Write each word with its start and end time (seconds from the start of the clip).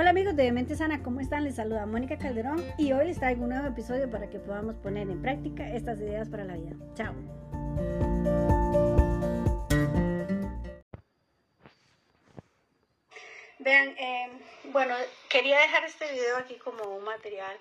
Hola 0.00 0.10
amigos 0.10 0.36
de 0.36 0.52
Mente 0.52 0.76
Sana, 0.76 1.02
¿cómo 1.02 1.18
están? 1.18 1.42
Les 1.42 1.56
saluda 1.56 1.84
Mónica 1.84 2.16
Calderón 2.16 2.64
y 2.78 2.92
hoy 2.92 3.06
les 3.06 3.18
traigo 3.18 3.42
un 3.42 3.48
nuevo 3.48 3.66
episodio 3.66 4.08
para 4.08 4.30
que 4.30 4.38
podamos 4.38 4.76
poner 4.76 5.10
en 5.10 5.20
práctica 5.20 5.68
estas 5.74 5.98
ideas 5.98 6.28
para 6.28 6.44
la 6.44 6.54
vida. 6.54 6.76
Chao. 6.94 7.12
Vean, 13.58 13.88
eh, 13.98 14.30
bueno, 14.66 14.94
quería 15.28 15.58
dejar 15.58 15.84
este 15.84 16.12
video 16.12 16.36
aquí 16.36 16.54
como 16.58 16.84
un 16.96 17.02
material 17.02 17.58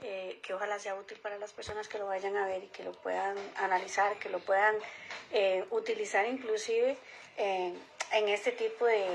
eh, 0.00 0.40
que 0.42 0.54
ojalá 0.54 0.80
sea 0.80 0.96
útil 0.96 1.18
para 1.18 1.38
las 1.38 1.52
personas 1.52 1.86
que 1.86 2.00
lo 2.00 2.08
vayan 2.08 2.36
a 2.36 2.48
ver 2.48 2.64
y 2.64 2.66
que 2.66 2.82
lo 2.82 2.90
puedan 3.00 3.36
analizar, 3.58 4.18
que 4.18 4.28
lo 4.28 4.40
puedan 4.40 4.74
eh, 5.30 5.64
utilizar 5.70 6.26
inclusive 6.26 6.98
en 7.36 8.28
este 8.28 8.50
tipo 8.50 8.86
de 8.86 9.06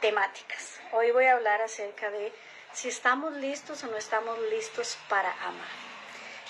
temáticas. 0.00 0.77
Hoy 0.90 1.10
voy 1.10 1.26
a 1.26 1.34
hablar 1.34 1.60
acerca 1.60 2.10
de 2.10 2.32
si 2.72 2.88
estamos 2.88 3.34
listos 3.34 3.84
o 3.84 3.88
no 3.88 3.98
estamos 3.98 4.38
listos 4.50 4.96
para 5.10 5.30
amar. 5.44 5.68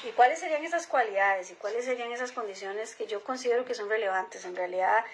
¿Y 0.04 0.12
cuáles 0.12 0.38
serían 0.38 0.64
esas 0.64 0.86
cualidades 0.86 1.50
y 1.50 1.54
cuáles 1.54 1.84
serían 1.84 2.12
esas 2.12 2.30
condiciones 2.30 2.94
que 2.94 3.08
yo 3.08 3.24
considero 3.24 3.64
que 3.64 3.74
son 3.74 3.88
relevantes? 3.88 4.44
En 4.44 4.54
realidad 4.54 5.04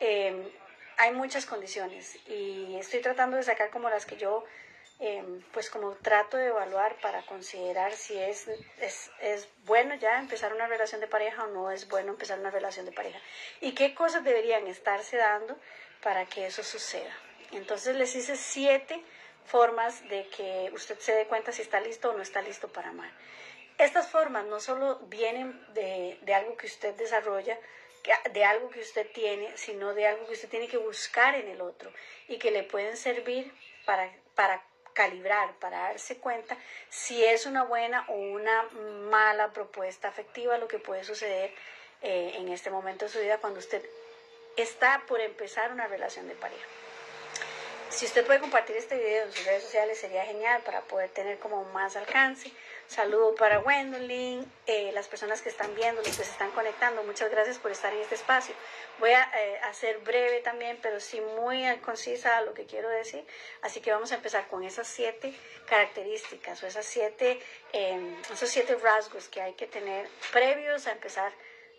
em, 0.00 0.50
hay 0.98 1.12
muchas 1.12 1.46
condiciones 1.46 2.16
y 2.28 2.76
estoy 2.76 3.00
tratando 3.00 3.38
de 3.38 3.42
sacar 3.42 3.70
como 3.70 3.88
las 3.88 4.04
que 4.04 4.18
yo 4.18 4.44
em, 4.98 5.40
pues 5.52 5.70
como 5.70 5.92
trato 5.92 6.36
de 6.36 6.48
evaluar 6.48 6.96
para 7.00 7.24
considerar 7.24 7.94
si 7.94 8.18
es, 8.18 8.48
es, 8.82 9.10
es, 9.20 9.48
bueno 9.64 9.94
ya 9.94 10.18
empezar 10.18 10.52
una 10.52 10.66
relación 10.66 11.00
de 11.00 11.06
pareja 11.06 11.44
o 11.44 11.46
no 11.46 11.70
es 11.70 11.88
bueno 11.88 12.10
empezar 12.10 12.38
una 12.38 12.50
relación 12.50 12.84
de 12.84 12.92
pareja. 12.92 13.18
Y 13.62 13.72
qué 13.72 13.94
cosas 13.94 14.24
deberían 14.24 14.66
estarse 14.66 15.16
dando 15.16 15.56
para 16.02 16.26
que 16.26 16.44
eso 16.44 16.62
suceda. 16.62 17.16
Entonces 17.54 17.96
les 17.96 18.14
hice 18.14 18.36
siete 18.36 19.02
formas 19.46 20.06
de 20.08 20.26
que 20.28 20.70
usted 20.74 20.98
se 20.98 21.14
dé 21.14 21.26
cuenta 21.26 21.52
si 21.52 21.62
está 21.62 21.80
listo 21.80 22.10
o 22.10 22.12
no 22.14 22.22
está 22.22 22.42
listo 22.42 22.68
para 22.68 22.90
amar. 22.90 23.10
Estas 23.78 24.08
formas 24.08 24.44
no 24.46 24.60
solo 24.60 24.98
vienen 25.06 25.60
de, 25.74 26.18
algo 26.34 26.56
que 26.56 26.66
usted 26.66 26.94
desarrolla, 26.94 27.58
de 28.32 28.44
algo 28.44 28.70
que 28.70 28.80
usted 28.80 29.10
tiene, 29.12 29.56
sino 29.56 29.94
de 29.94 30.06
algo 30.06 30.26
que 30.26 30.34
usted 30.34 30.48
tiene 30.48 30.68
que 30.68 30.76
buscar 30.76 31.34
en 31.34 31.48
el 31.48 31.60
otro 31.60 31.92
y 32.28 32.38
que 32.38 32.50
le 32.50 32.62
pueden 32.62 32.96
servir 32.96 33.52
para, 33.84 34.10
calibrar, 34.92 35.54
para 35.58 35.78
darse 35.78 36.18
cuenta 36.18 36.56
si 36.88 37.24
es 37.24 37.46
una 37.46 37.64
buena 37.64 38.04
o 38.08 38.14
una 38.14 38.62
mala 39.10 39.52
propuesta 39.52 40.08
afectiva 40.08 40.58
lo 40.58 40.68
que 40.68 40.78
puede 40.78 41.02
suceder 41.02 41.52
eh, 42.02 42.34
en 42.36 42.48
este 42.50 42.70
momento 42.70 43.06
de 43.06 43.10
su 43.10 43.18
vida 43.18 43.38
cuando 43.38 43.58
usted 43.58 43.84
está 44.56 45.02
por 45.08 45.20
empezar 45.20 45.72
una 45.72 45.88
relación 45.88 46.28
de 46.28 46.34
pareja. 46.34 46.64
Si 47.94 48.06
usted 48.06 48.26
puede 48.26 48.40
compartir 48.40 48.76
este 48.76 48.98
video 48.98 49.22
en 49.22 49.32
sus 49.32 49.46
redes 49.46 49.62
sociales 49.62 49.96
sería 49.96 50.24
genial 50.24 50.60
para 50.62 50.80
poder 50.80 51.10
tener 51.10 51.38
como 51.38 51.64
más 51.66 51.94
alcance. 51.94 52.50
Saludo 52.88 53.36
para 53.36 53.58
Gwendolyn, 53.58 54.44
eh, 54.66 54.90
las 54.92 55.06
personas 55.06 55.42
que 55.42 55.48
están 55.48 55.72
viendo, 55.76 56.02
los 56.02 56.16
que 56.16 56.24
se 56.24 56.32
están 56.32 56.50
conectando. 56.50 57.04
Muchas 57.04 57.30
gracias 57.30 57.58
por 57.58 57.70
estar 57.70 57.92
en 57.92 58.00
este 58.00 58.16
espacio. 58.16 58.52
Voy 58.98 59.12
a 59.12 59.22
eh, 59.22 59.60
hacer 59.62 59.98
breve 59.98 60.40
también, 60.40 60.76
pero 60.82 60.98
sí 60.98 61.20
muy 61.20 61.64
concisa 61.84 62.40
lo 62.40 62.52
que 62.52 62.66
quiero 62.66 62.88
decir. 62.88 63.24
Así 63.62 63.80
que 63.80 63.92
vamos 63.92 64.10
a 64.10 64.16
empezar 64.16 64.48
con 64.48 64.64
esas 64.64 64.88
siete 64.88 65.32
características 65.66 66.64
o 66.64 66.66
esas 66.66 66.84
siete, 66.84 67.40
em, 67.72 68.20
esos 68.32 68.50
siete 68.50 68.74
rasgos 68.74 69.28
que 69.28 69.40
hay 69.40 69.52
que 69.52 69.68
tener 69.68 70.08
previos 70.32 70.88
a 70.88 70.92
empezar 70.92 71.32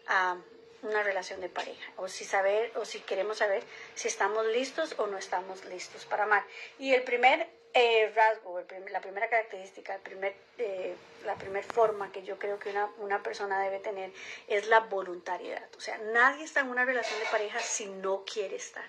a 0.08 0.38
una 0.86 1.04
relación 1.04 1.42
de 1.42 1.50
pareja 1.50 1.92
o 1.98 2.08
si 2.08 2.26
saber 2.26 2.72
o 2.76 2.86
si 2.86 3.00
queremos 3.00 3.38
saber 3.40 3.64
si 3.96 4.08
estamos 4.08 4.46
listos 4.48 4.96
o 4.98 5.08
no 5.08 5.18
estamos 5.18 5.66
listos 5.66 6.06
para 6.06 6.24
amar. 6.24 6.44
Y 6.80 6.94
el 6.94 7.04
primer 7.04 7.48
eh, 7.74 8.10
rasgo, 8.16 8.62
la 8.90 9.02
primera 9.02 9.30
característica, 9.30 9.96
el 9.96 10.02
primer, 10.02 10.34
eh, 10.58 10.96
la 11.26 11.36
primera 11.36 11.68
forma 11.68 12.10
que 12.12 12.24
yo 12.24 12.40
creo 12.40 12.58
que 12.58 12.70
una, 12.70 12.90
una, 13.00 13.22
persona 13.22 13.62
debe 13.62 13.80
tener 13.80 14.12
es 14.48 14.68
la 14.68 14.80
voluntariedad. 14.80 15.68
O 15.78 15.82
sea, 15.82 15.98
nadie 16.14 16.46
está 16.46 16.62
en 16.62 16.70
una 16.70 16.86
relación 16.86 17.20
de 17.20 17.26
pareja 17.26 17.60
si 17.60 17.88
no 17.88 18.24
quiere 18.24 18.56
estar. 18.56 18.86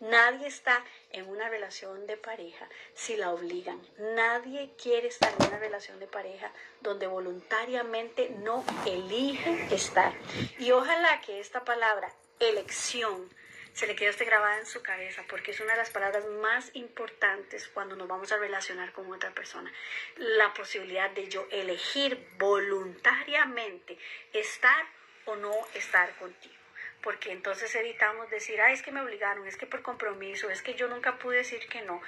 Nadie 0.00 0.46
está 0.46 0.84
en 1.10 1.28
una 1.28 1.48
relación 1.48 2.06
de 2.06 2.16
pareja 2.16 2.68
si 2.94 3.16
la 3.16 3.30
obligan. 3.30 3.80
Nadie 3.98 4.72
quiere 4.80 5.08
estar 5.08 5.32
en 5.38 5.48
una 5.48 5.58
relación 5.58 5.98
de 6.00 6.06
pareja 6.06 6.52
donde 6.80 7.06
voluntariamente 7.06 8.30
no 8.38 8.64
elige 8.86 9.74
estar. 9.74 10.14
Y 10.58 10.70
ojalá 10.72 11.20
que 11.20 11.40
esta 11.40 11.64
palabra, 11.64 12.12
elección, 12.38 13.28
se 13.72 13.86
le 13.86 13.94
quede 13.94 14.10
usted 14.10 14.26
grabada 14.26 14.58
en 14.58 14.66
su 14.66 14.82
cabeza 14.82 15.24
porque 15.28 15.52
es 15.52 15.60
una 15.60 15.72
de 15.72 15.78
las 15.78 15.90
palabras 15.90 16.26
más 16.26 16.70
importantes 16.74 17.68
cuando 17.68 17.96
nos 17.96 18.08
vamos 18.08 18.32
a 18.32 18.36
relacionar 18.36 18.92
con 18.92 19.10
otra 19.12 19.30
persona. 19.32 19.72
La 20.16 20.52
posibilidad 20.54 21.10
de 21.10 21.28
yo 21.28 21.46
elegir 21.50 22.28
voluntariamente 22.38 23.96
estar 24.32 24.86
o 25.26 25.36
no 25.36 25.54
estar 25.74 26.16
contigo 26.16 26.59
porque 27.02 27.32
entonces 27.32 27.74
evitamos 27.74 28.30
decir, 28.30 28.60
ay, 28.60 28.74
es 28.74 28.82
que 28.82 28.92
me 28.92 29.00
obligaron, 29.00 29.46
es 29.46 29.56
que 29.56 29.66
por 29.66 29.82
compromiso, 29.82 30.50
es 30.50 30.62
que 30.62 30.74
yo 30.74 30.88
nunca 30.88 31.18
pude 31.18 31.38
decir 31.38 31.66
que 31.68 31.82
no. 31.82 32.00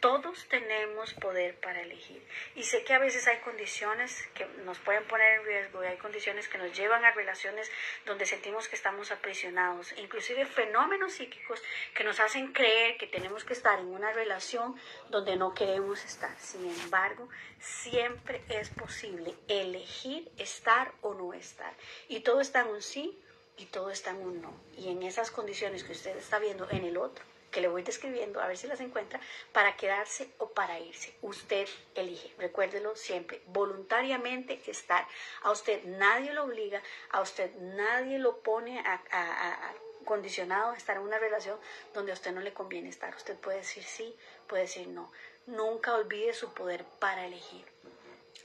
Todos 0.00 0.48
tenemos 0.48 1.12
poder 1.12 1.56
para 1.56 1.82
elegir. 1.82 2.26
Y 2.54 2.62
sé 2.62 2.84
que 2.84 2.94
a 2.94 2.98
veces 2.98 3.26
hay 3.28 3.36
condiciones 3.40 4.26
que 4.32 4.46
nos 4.64 4.78
pueden 4.78 5.04
poner 5.04 5.40
en 5.40 5.44
riesgo 5.44 5.84
y 5.84 5.88
hay 5.88 5.98
condiciones 5.98 6.48
que 6.48 6.56
nos 6.56 6.74
llevan 6.74 7.04
a 7.04 7.10
relaciones 7.10 7.70
donde 8.06 8.24
sentimos 8.24 8.66
que 8.66 8.76
estamos 8.76 9.10
aprisionados, 9.10 9.92
inclusive 9.98 10.46
fenómenos 10.46 11.12
psíquicos 11.12 11.62
que 11.94 12.02
nos 12.02 12.18
hacen 12.18 12.54
creer 12.54 12.96
que 12.96 13.08
tenemos 13.08 13.44
que 13.44 13.52
estar 13.52 13.78
en 13.78 13.88
una 13.88 14.10
relación 14.12 14.74
donde 15.10 15.36
no 15.36 15.52
queremos 15.52 16.02
estar. 16.02 16.34
Sin 16.38 16.64
embargo, 16.64 17.28
siempre 17.58 18.40
es 18.48 18.70
posible 18.70 19.34
elegir 19.48 20.30
estar 20.38 20.92
o 21.02 21.12
no 21.12 21.34
estar. 21.34 21.74
Y 22.08 22.20
todo 22.20 22.40
está 22.40 22.62
en 22.62 22.68
un 22.68 22.80
sí 22.80 23.20
y 23.60 23.66
todo 23.66 23.90
está 23.90 24.10
en 24.10 24.22
un 24.22 24.40
no. 24.40 24.52
Y 24.78 24.88
en 24.88 25.02
esas 25.02 25.30
condiciones 25.30 25.84
que 25.84 25.92
usted 25.92 26.16
está 26.16 26.38
viendo 26.38 26.66
en 26.70 26.84
el 26.84 26.96
otro, 26.96 27.22
que 27.50 27.60
le 27.60 27.68
voy 27.68 27.82
describiendo, 27.82 28.40
a 28.40 28.46
ver 28.46 28.56
si 28.56 28.66
las 28.66 28.80
encuentra, 28.80 29.20
para 29.52 29.76
quedarse 29.76 30.30
o 30.38 30.48
para 30.48 30.80
irse. 30.80 31.12
Usted 31.20 31.68
elige, 31.94 32.32
recuérdelo 32.38 32.96
siempre, 32.96 33.42
voluntariamente 33.48 34.62
estar. 34.66 35.06
A 35.42 35.50
usted 35.50 35.84
nadie 35.84 36.32
lo 36.32 36.44
obliga, 36.44 36.82
a 37.10 37.20
usted 37.20 37.54
nadie 37.56 38.18
lo 38.18 38.38
pone 38.38 38.80
a, 38.80 39.74
condicionado 40.06 40.70
a 40.70 40.76
estar 40.76 40.96
en 40.96 41.02
una 41.02 41.18
relación 41.18 41.58
donde 41.92 42.12
a 42.12 42.14
usted 42.14 42.32
no 42.32 42.40
le 42.40 42.54
conviene 42.54 42.88
estar. 42.88 43.14
Usted 43.14 43.36
puede 43.36 43.58
decir 43.58 43.84
sí, 43.84 44.16
puede 44.46 44.62
decir 44.62 44.88
no. 44.88 45.12
Nunca 45.46 45.94
olvide 45.94 46.32
su 46.32 46.54
poder 46.54 46.84
para 46.98 47.26
elegir. 47.26 47.66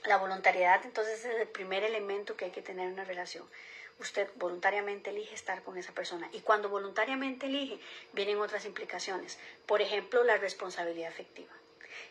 La 0.04 0.18
voluntariedad 0.18 0.82
entonces 0.84 1.24
es 1.24 1.40
el 1.40 1.48
primer 1.48 1.84
elemento 1.84 2.36
que 2.36 2.46
hay 2.46 2.50
que 2.50 2.62
tener 2.62 2.86
en 2.86 2.92
una 2.92 3.04
relación 3.04 3.48
usted 3.98 4.28
voluntariamente 4.36 5.10
elige 5.10 5.34
estar 5.34 5.62
con 5.62 5.78
esa 5.78 5.92
persona. 5.92 6.28
Y 6.32 6.40
cuando 6.40 6.68
voluntariamente 6.68 7.46
elige, 7.46 7.78
vienen 8.12 8.38
otras 8.38 8.64
implicaciones. 8.64 9.38
Por 9.66 9.80
ejemplo, 9.80 10.24
la 10.24 10.36
responsabilidad 10.36 11.08
afectiva. 11.08 11.52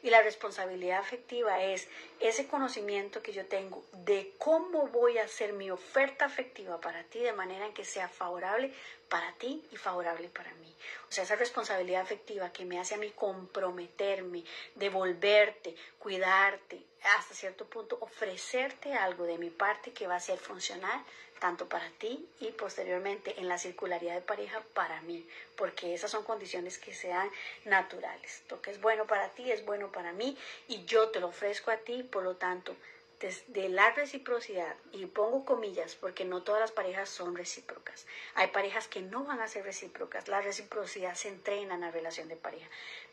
Y 0.02 0.10
la 0.10 0.22
responsabilidad 0.22 1.00
afectiva 1.00 1.64
es 1.64 1.88
ese 2.20 2.48
conocimiento 2.48 3.22
que 3.22 3.34
yo 3.34 3.46
tengo 3.46 3.84
de 3.94 4.32
cómo 4.38 4.88
voy 4.88 5.18
a 5.18 5.24
hacer 5.24 5.54
mi 5.54 5.72
oferta 5.72 6.26
afectiva 6.26 6.80
para 6.80 7.04
ti 7.04 7.20
de 7.20 7.34
manera 7.34 7.66
en 7.66 7.74
que 7.74 7.86
sea 7.86 8.08
favorable 8.08 8.72
para 9.10 9.32
ti 9.34 9.64
y 9.72 9.78
favorable 9.78 10.30
para 10.30 10.54
mí. 10.56 10.74
O 11.10 11.12
sea, 11.12 11.24
esa 11.24 11.36
responsabilidad 11.36 12.02
afectiva 12.02 12.52
que 12.52 12.66
me 12.66 12.80
hace 12.80 12.96
a 12.96 12.98
mí 12.98 13.12
comprometerme, 13.16 14.44
devolverte, 14.76 15.76
cuidarte, 15.98 16.84
hasta 17.18 17.34
cierto 17.34 17.66
punto 17.66 17.98
ofrecerte 18.02 18.94
algo 18.94 19.26
de 19.26 19.38
mi 19.38 19.50
parte 19.50 19.94
que 19.94 20.08
va 20.08 20.16
a 20.16 20.20
ser 20.20 20.38
funcional 20.38 21.04
tanto 21.40 21.68
para 21.68 21.90
ti 21.92 22.28
y 22.40 22.52
posteriormente 22.52 23.40
en 23.40 23.48
la 23.48 23.58
circularidad 23.58 24.16
de 24.16 24.22
pareja 24.22 24.64
para 24.74 25.02
mí, 25.02 25.28
porque 25.58 25.94
esas 25.94 26.12
son 26.12 26.24
condiciones 26.24 26.78
que 26.78 26.94
sean 26.94 27.30
naturales. 27.66 28.42
Lo 28.50 28.62
que 28.62 28.72
es 28.72 28.82
bueno 28.82 29.06
para 29.06 29.30
ti 29.30 29.52
es 29.52 29.66
bueno 29.66 29.92
para 29.92 30.14
mí 30.14 30.38
y 30.68 30.86
yo 30.86 31.10
te 31.10 31.20
lo 31.20 31.28
ofrezco 31.28 31.72
a 31.72 31.78
ti, 31.78 32.04
por 32.04 32.24
lo 32.24 32.36
tanto, 32.36 32.76
desde 33.20 33.70
la 33.70 33.92
reciprocidad, 33.92 34.76
y 34.92 35.06
pongo 35.06 35.46
comillas 35.46 35.96
porque 35.96 36.26
no 36.26 36.44
todas 36.44 36.62
las 36.62 36.72
parejas 36.72 37.10
son 37.10 37.36
recíprocas. 37.36 38.06
Hay 38.36 38.48
parejas 38.48 38.88
que 38.88 39.02
no 39.02 39.24
van 39.24 39.40
a 39.40 39.48
ser 39.48 39.64
recíprocas. 39.64 40.28
La 40.28 40.42
reciprocidad 40.42 41.16
se 41.16 41.30
entrena 41.30 41.76
en 41.76 41.82
la 41.82 41.92
relación 41.92 42.28
de 42.28 42.36
pareja. 42.36 42.68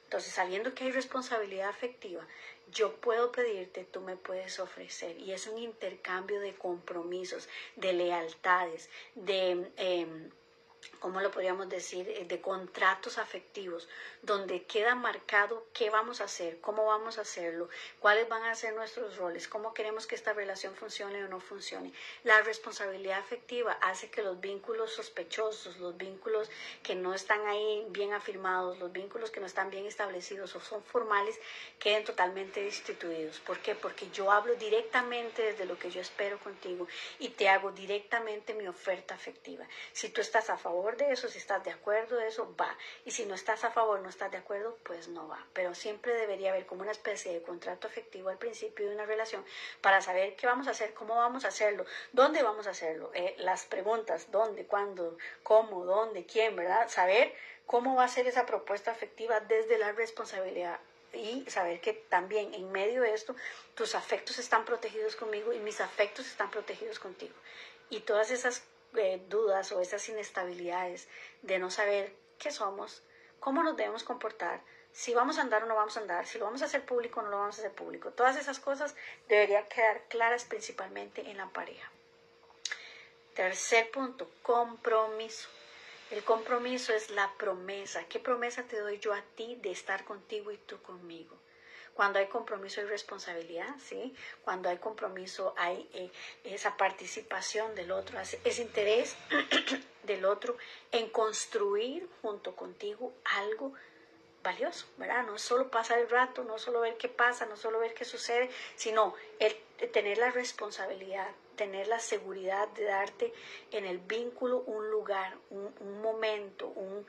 Entonces, 0.05 0.35
sabiendo 0.35 0.75
que 0.75 0.85
hay 0.85 0.93
responsabilidad 0.93 1.71
afectiva, 1.71 2.27
yo 2.71 2.95
puedo 2.97 3.33
pedirte, 3.33 3.85
tú 3.85 4.01
me 4.01 4.17
puedes 4.17 4.59
ofrecer. 4.61 5.19
Y 5.19 5.33
es 5.33 5.47
un 5.47 5.59
intercambio 5.59 6.41
de 6.41 6.55
compromisos, 6.55 7.49
de 7.77 7.93
lealtades, 7.93 8.89
de... 9.15 9.71
Em, 9.77 10.31
¿cómo 10.99 11.21
lo 11.21 11.31
podríamos 11.31 11.69
decir?, 11.69 12.09
eh, 12.09 12.25
de 12.25 12.41
contratos 12.41 13.19
afectivos, 13.19 13.89
donde 14.23 14.65
queda 14.65 14.95
marcado 14.95 15.67
qué 15.73 15.91
vamos 15.91 16.21
a 16.21 16.25
hacer, 16.25 16.61
cómo 16.61 16.87
vamos 16.87 17.19
a 17.19 17.23
hacerlo, 17.23 17.69
cuáles 18.01 18.29
van 18.29 18.45
a 18.45 18.55
ser 18.55 18.75
nuestros 18.75 19.17
roles, 19.17 19.49
cómo 19.49 19.75
queremos 19.75 20.07
que 20.07 20.15
esta 20.15 20.33
relación 20.33 20.75
funcione 20.75 21.25
o 21.25 21.29
no 21.29 21.41
funcione. 21.41 21.93
La 22.25 22.41
responsabilidad 22.43 23.19
afectiva 23.19 23.79
hace 23.81 24.11
que 24.11 24.23
los 24.23 24.41
vínculos 24.41 24.93
sospechosos, 24.93 25.79
los 25.79 25.97
vínculos 25.97 26.51
que 26.83 26.95
no 26.95 27.15
están 27.15 27.47
ahí 27.47 27.87
bien 27.91 28.13
afirmados, 28.13 28.79
los 28.79 28.93
vínculos 28.93 29.31
que 29.31 29.41
no 29.41 29.47
están 29.47 29.71
bien 29.71 29.87
establecidos 29.87 30.55
o 30.57 30.61
son 30.61 30.83
formales, 30.83 31.39
queden 31.79 32.05
totalmente 32.05 32.63
destituidos. 32.63 33.41
¿Por 33.41 33.59
qué? 33.61 33.75
Porque 33.75 34.11
yo 34.11 34.31
hablo 34.31 34.55
directamente 34.57 35.43
desde 35.43 35.65
lo 35.65 35.79
que 35.79 35.91
yo 35.91 36.01
espero 36.01 36.39
contigo 36.39 36.87
y 37.19 37.31
te 37.31 37.49
hago 37.49 37.73
directamente 37.73 38.55
mi 38.55 38.67
oferta 38.67 39.15
afectiva. 39.15 39.67
Si 39.93 40.09
tú 40.09 40.21
estás 40.21 40.51
a 40.51 40.57
favor 40.57 40.72
de 40.73 41.13
eso, 41.13 41.29
si 41.29 41.39
estás 41.39 41.63
de 41.65 41.71
acuerdo 41.71 42.17
de 42.17 42.29
eso, 42.29 42.55
va. 42.61 42.77
Y 43.05 43.11
si 43.11 43.27
no 43.27 43.35
estás 43.35 43.65
a 43.65 43.71
favor, 43.71 44.01
no 44.01 44.09
estás 44.09 44.31
de 44.31 44.39
acuerdo, 44.39 44.79
pues 44.83 45.09
no 45.09 45.29
va. 45.29 45.45
Pero 45.53 45.75
siempre 45.75 46.15
debería 46.15 46.51
haber 46.51 46.67
como 46.67 46.83
una 46.83 46.93
especie 46.93 47.33
de 47.33 47.43
contrato 47.43 47.87
afectivo 47.87 48.31
al 48.31 48.39
principio 48.39 48.89
de 48.89 48.95
una 48.95 49.07
relación 49.07 49.45
para 49.81 50.01
saber 50.01 50.35
qué 50.37 50.47
vamos 50.47 50.69
a 50.69 50.71
hacer, 50.71 50.95
cómo 50.95 51.17
vamos 51.17 51.45
a 51.45 51.49
hacerlo, 51.49 51.85
dónde 52.13 52.43
vamos 52.43 52.67
a 52.67 52.71
hacerlo, 52.71 53.11
eh, 53.15 53.35
las 53.39 53.65
preguntas, 53.65 54.31
dónde, 54.31 54.67
cuándo, 54.67 55.19
cómo, 55.43 55.85
dónde, 55.85 56.25
quién, 56.25 56.57
¿verdad? 56.57 56.89
Saber 56.89 57.35
cómo 57.67 57.95
va 57.95 58.05
a 58.05 58.09
ser 58.09 58.27
esa 58.27 58.47
propuesta 58.47 58.91
afectiva 58.91 59.41
desde 59.41 59.79
la 59.79 59.93
responsabilidad 59.93 60.81
y 61.13 61.45
saber 61.51 61.81
que 61.81 61.93
también 61.93 62.55
en 62.55 62.73
medio 62.73 63.03
de 63.03 63.13
esto 63.13 63.37
tus 63.75 63.95
afectos 63.95 64.39
están 64.39 64.65
protegidos 64.65 65.17
conmigo 65.17 65.53
y 65.53 65.59
mis 65.59 65.81
afectos 65.81 66.27
están 66.27 66.51
protegidos 66.51 66.99
contigo. 66.99 67.35
Y 67.91 68.01
todas 68.01 68.31
esas 68.31 68.63
dudas 69.29 69.73
o 69.73 69.81
esas 69.81 70.09
inestabilidades 70.09 71.09
de 71.43 71.59
no 71.59 71.71
saber 71.71 72.15
qué 72.39 72.51
somos, 72.51 73.03
cómo 73.41 73.63
nos 73.63 73.77
debemos 73.77 74.05
comportar, 74.05 74.61
si 74.93 75.15
vamos 75.15 75.39
a 75.39 75.43
andar 75.43 75.65
o 75.65 75.67
no 75.67 75.75
vamos 75.75 75.97
a 75.97 76.01
andar, 76.01 76.27
si 76.27 76.39
lo 76.39 76.45
vamos 76.45 76.63
a 76.63 76.67
hacer 76.67 76.85
público 76.85 77.21
o 77.21 77.23
no 77.23 77.31
lo 77.31 77.39
vamos 77.39 77.57
a 77.57 77.63
hacer 77.63 77.73
público. 77.73 78.11
Todas 78.11 78.37
esas 78.37 78.61
cosas 78.61 78.95
deberían 79.29 79.67
quedar 79.69 80.03
claras 80.09 80.45
principalmente 80.45 81.31
en 81.31 81.39
la 81.39 81.49
pareja. 81.49 81.91
Tercer 83.35 83.91
punto, 83.91 84.29
compromiso. 84.43 85.49
El 86.11 86.23
compromiso 86.25 86.93
es 86.93 87.09
la 87.09 87.33
promesa. 87.39 88.05
¿Qué 88.05 88.21
promesa 88.21 88.65
te 88.65 88.79
doy 88.79 88.99
yo 88.99 89.15
a 89.15 89.23
ti 89.35 89.59
de 89.63 89.71
estar 89.71 90.05
contigo 90.05 90.53
y 90.53 90.59
tú 90.59 90.81
conmigo? 90.83 91.39
Cuando 91.95 92.19
hay 92.19 92.27
compromiso 92.27 92.81
hay 92.81 92.87
responsabilidad, 92.87 93.75
¿sí? 93.79 94.15
Cuando 94.45 94.69
hay 94.69 94.79
compromiso 94.79 95.55
hay 95.57 95.89
eh, 95.95 96.11
esa 96.45 96.77
participación 96.77 97.75
del 97.75 97.93
otro, 97.93 98.19
ese 98.21 98.63
interés 98.63 99.17
del 100.05 100.25
otro 100.25 100.57
en 100.91 101.11
construir 101.11 102.09
junto 102.23 102.57
contigo 102.57 103.13
algo 103.25 103.75
valioso, 104.43 104.87
¿verdad? 104.97 105.25
No 105.25 105.39
solo 105.39 105.71
pasar 105.71 105.99
el 105.99 106.09
rato, 106.09 106.45
no 106.45 106.59
solo 106.59 106.81
ver 106.81 106.97
qué 106.97 107.09
pasa, 107.09 107.47
no 107.47 107.57
solo 107.57 107.79
ver 107.79 107.95
qué 107.95 108.05
sucede, 108.05 108.51
sino 108.77 109.15
el 109.39 109.55
tener 109.93 110.19
la 110.19 110.31
responsabilidad, 110.31 111.29
tener 111.57 111.87
la 111.89 112.01
seguridad 112.01 112.69
de 112.69 112.85
darte 112.85 113.33
en 113.71 113.85
el 113.85 113.99
vínculo 113.99 114.59
un 114.61 114.91
lugar, 114.91 115.37
un 115.51 116.03
momento, 116.03 116.69
un, 116.69 117.07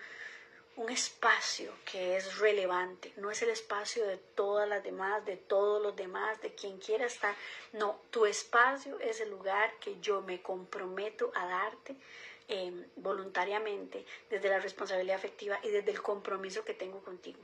un 0.75 0.89
espacio 0.89 1.71
que 1.85 2.17
es 2.17 2.39
relevante, 2.39 3.13
no 3.17 3.29
es 3.29 3.41
el 3.43 3.49
espacio 3.49 4.05
de 4.07 4.17
todas 4.17 4.67
las 4.67 4.83
demás, 4.83 5.23
de 5.25 5.37
todos 5.37 5.81
los 5.81 5.95
demás, 5.95 6.41
de 6.41 6.53
quien 6.55 6.79
quiera 6.79 7.05
estar, 7.05 7.35
no, 7.73 7.99
tu 8.09 8.25
espacio 8.25 8.99
es 8.99 9.21
el 9.21 9.29
lugar 9.29 9.71
que 9.79 9.99
yo 10.01 10.21
me 10.21 10.41
comprometo 10.41 11.31
a 11.35 11.45
darte 11.45 11.95
em, 12.47 12.85
voluntariamente 12.95 14.05
desde 14.29 14.49
la 14.49 14.59
responsabilidad 14.59 15.17
afectiva 15.17 15.59
y 15.63 15.69
desde 15.69 15.91
el 15.91 16.01
compromiso 16.01 16.65
que 16.65 16.73
tengo 16.73 17.03
contigo. 17.03 17.39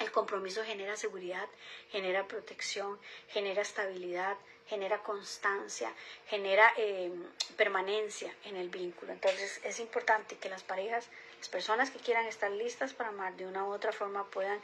El 0.00 0.10
compromiso 0.12 0.64
genera 0.64 0.96
seguridad, 0.96 1.48
genera 1.90 2.26
protección, 2.26 2.98
genera 3.28 3.62
estabilidad, 3.62 4.36
genera 4.66 5.02
constancia, 5.02 5.92
genera 6.26 6.72
em, 6.76 7.24
permanencia 7.56 8.34
en 8.44 8.56
el 8.56 8.68
vínculo. 8.68 9.12
Entonces 9.12 9.60
es 9.64 9.80
importante 9.80 10.36
que 10.36 10.48
las 10.48 10.62
parejas 10.62 11.08
las 11.38 11.48
personas 11.48 11.90
que 11.90 11.98
quieran 11.98 12.26
estar 12.26 12.50
listas 12.50 12.92
para 12.92 13.10
amar 13.10 13.36
de 13.36 13.46
una 13.46 13.64
u 13.64 13.72
otra 13.72 13.92
forma 13.92 14.24
puedan 14.30 14.60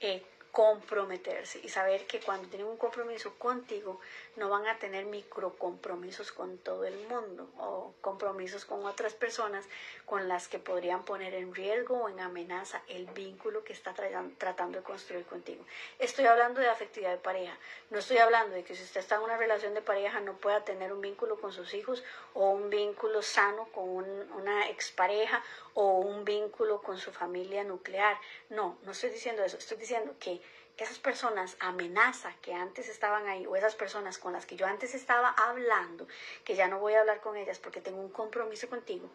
eh, 0.00 0.22
comprometerse 0.56 1.60
y 1.62 1.68
saber 1.68 2.06
que 2.06 2.18
cuando 2.18 2.48
tienen 2.48 2.66
un 2.66 2.78
compromiso 2.78 3.34
contigo 3.34 4.00
no 4.36 4.48
van 4.48 4.66
a 4.66 4.78
tener 4.78 5.04
micro 5.04 5.54
compromisos 5.58 6.32
con 6.32 6.56
todo 6.56 6.86
el 6.86 6.96
mundo 7.08 7.50
o 7.58 7.92
compromisos 8.00 8.64
con 8.64 8.86
otras 8.86 9.12
personas 9.12 9.66
con 10.06 10.28
las 10.28 10.48
que 10.48 10.58
podrían 10.58 11.04
poner 11.04 11.34
en 11.34 11.54
riesgo 11.54 12.04
o 12.04 12.08
en 12.08 12.20
amenaza 12.20 12.80
el 12.88 13.04
vínculo 13.08 13.64
que 13.64 13.74
está 13.74 13.92
tratando 14.38 14.78
de 14.78 14.84
construir 14.84 15.26
contigo. 15.26 15.62
Estoy 15.98 16.24
hablando 16.24 16.58
de 16.58 16.70
afectividad 16.70 17.10
de 17.10 17.18
pareja, 17.18 17.54
no 17.90 17.98
estoy 17.98 18.16
hablando 18.16 18.54
de 18.54 18.64
que 18.64 18.74
si 18.74 18.82
usted 18.82 19.00
está 19.00 19.16
en 19.16 19.24
una 19.24 19.36
relación 19.36 19.74
de 19.74 19.82
pareja 19.82 20.20
no 20.20 20.38
pueda 20.38 20.64
tener 20.64 20.90
un 20.90 21.02
vínculo 21.02 21.38
con 21.38 21.52
sus 21.52 21.74
hijos 21.74 22.02
o 22.32 22.48
un 22.48 22.70
vínculo 22.70 23.20
sano 23.20 23.66
con 23.74 24.06
una 24.32 24.70
expareja 24.70 25.44
o 25.74 25.98
un 25.98 26.24
vínculo 26.24 26.80
con 26.80 26.96
su 26.96 27.12
familia 27.12 27.62
nuclear. 27.62 28.18
No, 28.48 28.78
no 28.84 28.92
estoy 28.92 29.10
diciendo 29.10 29.44
eso, 29.44 29.58
estoy 29.58 29.76
diciendo 29.76 30.14
que 30.18 30.40
esas 30.84 30.98
personas 30.98 31.56
amenaza 31.60 32.32
que 32.42 32.52
antes 32.54 32.88
estaban 32.88 33.26
ahí 33.28 33.46
o 33.46 33.56
esas 33.56 33.74
personas 33.74 34.18
con 34.18 34.32
las 34.32 34.46
que 34.46 34.56
yo 34.56 34.66
antes 34.66 34.94
estaba 34.94 35.30
hablando, 35.30 36.06
que 36.44 36.54
ya 36.54 36.68
no 36.68 36.78
voy 36.78 36.94
a 36.94 37.00
hablar 37.00 37.20
con 37.20 37.36
ellas 37.36 37.58
porque 37.58 37.80
tengo 37.80 38.00
un 38.00 38.10
compromiso 38.10 38.68
contigo, 38.68 39.08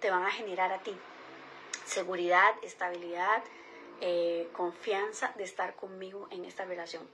te 0.00 0.10
van 0.10 0.24
a 0.24 0.30
generar 0.30 0.72
a 0.72 0.82
ti 0.82 0.96
seguridad, 1.86 2.54
estabilidad, 2.62 3.42
eh, 4.00 4.48
confianza 4.52 5.32
de 5.36 5.44
estar 5.44 5.76
conmigo 5.76 6.28
en 6.30 6.44
esta 6.44 6.64
relación. 6.64 7.08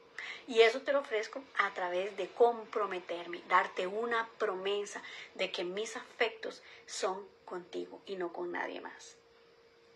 Y 0.47 0.61
eso 0.61 0.83
te 0.83 0.93
lo 0.93 1.01
ofrezco 1.01 1.43
a 1.59 1.73
través 1.75 2.17
de 2.17 2.29
comprometerme, 2.29 3.43
darte 3.49 3.87
una 3.87 4.29
promesa 4.39 5.03
de 5.35 5.51
que 5.51 5.65
mis 5.65 5.97
afectos 5.97 6.63
son 6.87 7.27
contigo 7.45 8.01
y 8.07 8.17
no 8.17 8.33
con 8.33 8.53
nadie 8.53 8.81
más. 8.81 9.17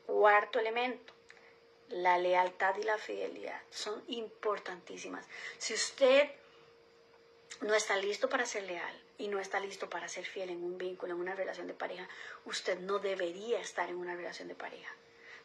Cuarto 0.06 0.58
elemento, 0.58 1.14
la 1.88 2.18
lealtad 2.18 2.76
y 2.76 2.82
la 2.82 2.98
fidelidad 2.98 3.60
son 3.70 4.02
importantísimas. 4.08 5.26
Si 5.58 5.74
usted 5.74 6.30
no 7.60 7.74
está 7.74 7.96
listo 7.96 8.28
para 8.28 8.46
ser 8.46 8.64
leal 8.64 9.00
y 9.18 9.28
no 9.28 9.38
está 9.38 9.60
listo 9.60 9.88
para 9.88 10.08
ser 10.08 10.24
fiel 10.24 10.50
en 10.50 10.64
un 10.64 10.78
vínculo, 10.78 11.14
en 11.14 11.20
una 11.20 11.34
relación 11.34 11.66
de 11.66 11.74
pareja, 11.74 12.08
usted 12.44 12.78
no 12.80 12.98
debería 12.98 13.60
estar 13.60 13.88
en 13.88 13.96
una 13.96 14.16
relación 14.16 14.48
de 14.48 14.54
pareja. 14.54 14.94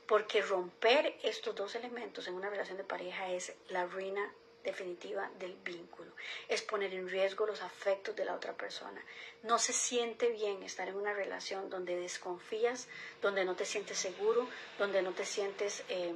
Porque 0.08 0.42
romper 0.42 1.16
estos 1.24 1.56
dos 1.56 1.76
elementos 1.76 2.28
en 2.28 2.34
una 2.34 2.50
relación 2.50 2.78
de 2.78 2.84
pareja 2.84 3.30
es 3.32 3.54
la 3.68 3.86
ruina 3.86 4.34
definitiva 4.72 5.30
del 5.40 5.56
vínculo. 5.56 6.12
Es 6.48 6.62
poner 6.62 6.94
en 6.94 7.10
riesgo 7.10 7.46
los 7.46 7.62
afectos 7.62 8.16
de 8.16 8.26
la 8.26 8.36
otra 8.36 8.54
persona. 8.54 9.02
No 9.44 9.60
se 9.60 9.74
siente 9.74 10.30
bien 10.30 10.64
estar 10.64 10.88
en 10.88 10.96
una 10.96 11.14
relación 11.14 11.70
donde 11.70 11.96
desconfías, 11.96 12.88
donde 13.22 13.46
no 13.46 13.56
te 13.56 13.66
sientes 13.66 13.98
seguro, 13.98 14.48
donde 14.78 15.02
no 15.02 15.12
te 15.12 15.26
sientes 15.26 15.84
eh, 15.90 16.14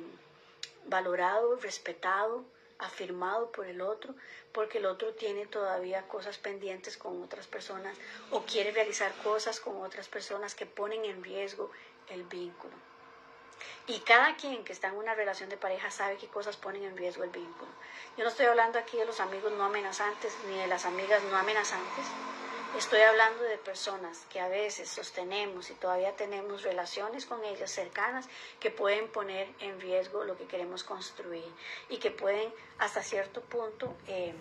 valorado, 0.85 1.55
respetado, 1.57 2.45
afirmado 2.79 3.51
por 3.51 3.65
el 3.67 3.81
otro, 3.81 4.15
porque 4.51 4.77
el 4.77 4.85
otro 4.85 5.13
tiene 5.13 5.45
todavía 5.45 6.07
cosas 6.07 6.37
pendientes 6.37 6.97
con 6.97 7.21
otras 7.23 7.47
personas 7.47 7.97
o 8.31 8.43
quiere 8.43 8.71
realizar 8.71 9.13
cosas 9.23 9.59
con 9.59 9.81
otras 9.81 10.07
personas 10.07 10.53
que 10.55 10.65
ponen 10.65 11.05
en 11.05 11.23
riesgo 11.23 11.71
el 12.09 12.23
vínculo. 12.23 12.92
Y 13.87 13.99
cada 13.99 14.35
quien 14.35 14.63
que 14.63 14.73
está 14.73 14.87
en 14.87 14.95
una 14.95 15.13
relación 15.13 15.49
de 15.49 15.57
pareja 15.57 15.91
sabe 15.91 16.17
qué 16.17 16.27
cosas 16.27 16.57
ponen 16.57 16.83
en 16.83 16.97
riesgo 16.97 17.23
el 17.23 17.29
vínculo. 17.29 17.71
Yo 18.17 18.23
no 18.23 18.29
estoy 18.29 18.45
hablando 18.45 18.79
aquí 18.79 18.97
de 18.97 19.05
los 19.05 19.19
amigos 19.19 19.51
no 19.53 19.63
amenazantes 19.63 20.33
ni 20.47 20.57
de 20.57 20.67
las 20.67 20.85
amigas 20.85 21.21
no 21.23 21.37
amenazantes. 21.37 22.05
Estoy 22.77 23.01
hablando 23.01 23.43
de 23.43 23.59
personas 23.59 24.25
que 24.31 24.39
a 24.39 24.47
veces 24.47 24.89
sostenemos 24.89 25.69
y 25.69 25.75
todavía 25.75 26.15
tenemos 26.15 26.63
relaciones 26.63 27.27
con 27.27 27.43
ellas 27.45 27.69
cercanas 27.69 28.27
que 28.59 28.71
pueden 28.71 29.09
poner 29.09 29.47
en 29.59 29.79
riesgo 29.79 30.23
lo 30.23 30.35
que 30.35 30.47
queremos 30.47 30.83
construir 30.83 31.45
y 31.89 31.97
que 31.97 32.09
pueden 32.09 32.51
hasta 32.79 33.03
cierto 33.03 33.41
punto 33.41 33.95
eh, 34.07 34.33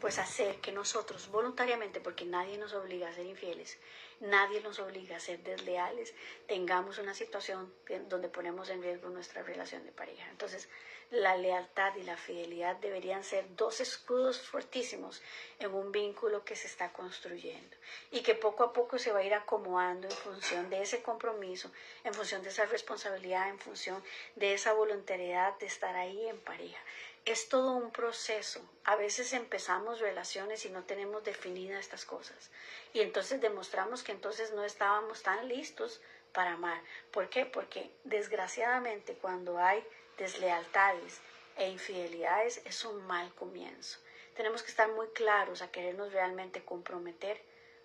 pues 0.00 0.18
hacer 0.18 0.60
que 0.60 0.72
nosotros 0.72 1.30
voluntariamente, 1.30 2.00
porque 2.00 2.26
nadie 2.26 2.58
nos 2.58 2.74
obliga 2.74 3.08
a 3.08 3.14
ser 3.14 3.24
infieles, 3.24 3.78
nadie 4.20 4.60
nos 4.60 4.78
obliga 4.78 5.16
a 5.16 5.20
ser 5.20 5.42
desleales, 5.42 6.14
tengamos 6.46 6.98
una 6.98 7.14
situación 7.14 7.72
donde 8.08 8.28
ponemos 8.28 8.68
en 8.70 8.82
riesgo 8.82 9.10
nuestra 9.10 9.42
relación 9.42 9.84
de 9.84 9.92
pareja. 9.92 10.28
Entonces, 10.30 10.68
la 11.10 11.36
lealtad 11.36 11.94
y 11.96 12.02
la 12.02 12.16
fidelidad 12.16 12.76
deberían 12.76 13.22
ser 13.22 13.44
dos 13.54 13.80
escudos 13.80 14.40
fuertísimos 14.40 15.22
en 15.60 15.72
un 15.72 15.92
vínculo 15.92 16.44
que 16.44 16.56
se 16.56 16.66
está 16.66 16.92
construyendo 16.92 17.76
y 18.10 18.22
que 18.22 18.34
poco 18.34 18.64
a 18.64 18.72
poco 18.72 18.98
se 18.98 19.12
va 19.12 19.20
a 19.20 19.24
ir 19.24 19.34
acomodando 19.34 20.08
en 20.08 20.16
función 20.16 20.68
de 20.68 20.82
ese 20.82 21.02
compromiso, 21.02 21.70
en 22.02 22.12
función 22.12 22.42
de 22.42 22.48
esa 22.48 22.66
responsabilidad, 22.66 23.48
en 23.48 23.60
función 23.60 24.02
de 24.34 24.54
esa 24.54 24.72
voluntariedad 24.72 25.56
de 25.58 25.66
estar 25.66 25.94
ahí 25.94 26.28
en 26.28 26.40
pareja 26.40 26.80
es 27.26 27.48
todo 27.48 27.72
un 27.72 27.90
proceso. 27.90 28.64
A 28.84 28.94
veces 28.94 29.32
empezamos 29.32 29.98
relaciones 29.98 30.64
y 30.64 30.70
no 30.70 30.84
tenemos 30.84 31.24
definidas 31.24 31.80
estas 31.80 32.04
cosas. 32.04 32.50
Y 32.92 33.00
entonces 33.00 33.40
demostramos 33.40 34.04
que 34.04 34.12
entonces 34.12 34.52
no 34.52 34.64
estábamos 34.64 35.22
tan 35.22 35.48
listos 35.48 36.00
para 36.32 36.52
amar. 36.52 36.80
¿Por 37.10 37.28
qué? 37.28 37.44
Porque 37.44 37.90
desgraciadamente 38.04 39.14
cuando 39.14 39.58
hay 39.58 39.84
deslealtades 40.16 41.20
e 41.56 41.68
infidelidades 41.68 42.62
es 42.64 42.84
un 42.84 43.04
mal 43.06 43.34
comienzo. 43.34 43.98
Tenemos 44.36 44.62
que 44.62 44.70
estar 44.70 44.88
muy 44.90 45.08
claros 45.08 45.62
a 45.62 45.72
querernos 45.72 46.12
realmente 46.12 46.64
comprometer 46.64 47.42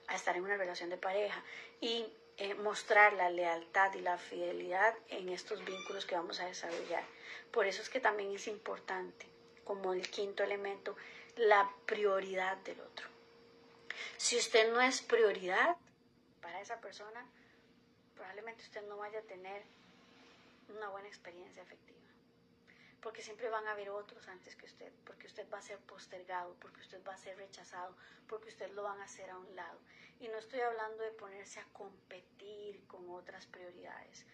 a 0.07 0.15
estar 0.15 0.35
en 0.35 0.43
una 0.43 0.57
relación 0.57 0.89
de 0.89 0.97
pareja 0.97 1.43
y 1.79 2.13
eh, 2.43 2.55
mostrar 2.55 3.13
la 3.13 3.29
lealtad 3.29 3.93
y 3.93 4.01
la 4.01 4.17
fidelidad 4.17 4.95
en 5.09 5.29
estos 5.29 5.63
vínculos 5.63 6.07
que 6.07 6.15
vamos 6.15 6.39
a 6.39 6.47
desarrollar. 6.47 7.03
Por 7.51 7.67
eso 7.67 7.83
es 7.83 7.89
que 7.91 7.99
también 7.99 8.33
es 8.33 8.47
importante, 8.47 9.27
como 9.63 9.93
el 9.93 10.09
quinto 10.09 10.43
elemento, 10.43 10.97
la 11.35 11.71
prioridad 11.85 12.57
del 12.57 12.81
otro. 12.81 13.05
Si 14.17 14.37
usted 14.37 14.73
no 14.73 14.81
es 14.81 15.03
prioridad 15.03 15.77
para 16.41 16.59
esa 16.59 16.81
persona, 16.81 17.23
probablemente 18.15 18.63
usted 18.63 18.81
no 18.87 18.97
vaya 18.97 19.19
a 19.19 19.33
tener 19.33 19.61
una 20.75 20.89
buena 20.89 21.09
experiencia 21.09 21.61
afectiva. 21.61 22.00
Porque 23.01 23.21
siempre 23.21 23.49
van 23.49 23.67
a 23.67 23.71
haber 23.71 23.89
otros 23.89 24.27
antes 24.27 24.55
que 24.55 24.65
usted, 24.65 24.91
porque 25.05 25.27
usted 25.27 25.47
va 25.51 25.57
a 25.57 25.61
ser 25.61 25.79
postergado, 25.79 26.55
porque 26.59 26.81
usted 26.81 27.01
va 27.05 27.13
a 27.13 27.17
ser 27.17 27.35
rechazado, 27.37 27.95
porque 28.27 28.49
usted 28.49 28.69
lo 28.71 28.83
van 28.83 28.99
a 29.01 29.05
hacer 29.05 29.29
a 29.29 29.37
un 29.37 29.55
lado. 29.55 29.79
Y 30.19 30.27
no 30.27 30.37
estoy 30.37 30.59
hablando 30.61 31.03
de 31.03 31.11
ponerse 31.11 31.59
a 31.59 31.65
competir 31.73 32.85
con 32.85 33.09
otras 33.09 33.47
prioridades. 33.47 34.25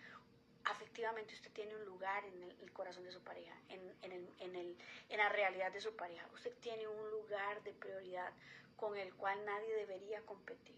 Afectivamente 0.65 1.33
usted 1.33 1.51
tiene 1.53 1.75
un 1.77 1.85
lugar 1.85 2.25
en 2.25 2.43
el, 2.43 2.73
corazón 2.73 3.05
de 3.05 3.11
su 3.11 3.23
pareja, 3.23 3.55
en, 3.69 3.95
en 4.01 5.17
la 5.17 5.29
realidad 5.29 5.71
de 5.71 5.79
su 5.79 5.95
pareja. 5.95 6.27
Usted 6.33 6.53
tiene 6.59 6.87
un 6.87 7.09
lugar 7.09 7.63
de 7.63 7.71
prioridad 7.73 8.33
con 8.77 8.95
el 8.95 9.13
cual 9.15 9.43
nadie 9.43 9.73
debería 9.75 10.21
competir. 10.25 10.77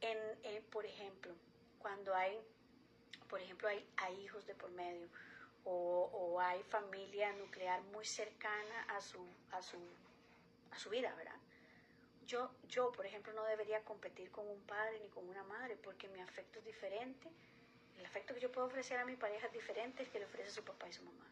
En, 0.00 0.64
por 0.70 0.86
ejemplo, 0.86 1.34
cuando 1.78 2.14
hay, 2.14 2.40
por 3.28 3.40
ejemplo, 3.40 3.68
hay, 3.68 3.86
hay 3.98 4.18
hijos 4.22 4.46
de 4.46 4.54
por 4.54 4.70
medio 4.70 5.08
o, 5.64 6.40
hay 6.40 6.62
familia 6.62 7.32
nuclear 7.34 7.82
muy 7.92 8.04
cercana 8.04 8.84
a 8.88 9.00
su, 9.00 9.18
a 9.52 9.60
su, 9.62 9.78
a 10.70 10.78
su 10.78 10.88
vida, 10.88 11.14
¿verdad? 11.14 11.36
Yo, 12.26 12.50
yo, 12.68 12.92
por 12.92 13.04
ejemplo, 13.04 13.32
no 13.34 13.44
debería 13.44 13.84
competir 13.84 14.30
con 14.30 14.48
un 14.48 14.60
padre 14.62 15.00
ni 15.00 15.08
con 15.08 15.28
una 15.28 15.42
madre 15.44 15.76
porque 15.76 16.08
mi 16.08 16.20
afecto 16.20 16.60
es 16.60 16.64
diferente. 16.64 17.28
El 17.98 18.06
afecto 18.06 18.34
que 18.34 18.40
yo 18.40 18.50
puedo 18.50 18.66
ofrecer 18.66 18.98
a 18.98 19.04
mi 19.04 19.16
pareja 19.16 19.48
es 19.48 19.52
diferente 19.52 20.02
al 20.02 20.10
que 20.10 20.18
le 20.18 20.24
ofrece 20.24 20.50
su 20.50 20.64
papá 20.64 20.88
y 20.88 20.92
su 20.92 21.02
mamá. 21.02 21.26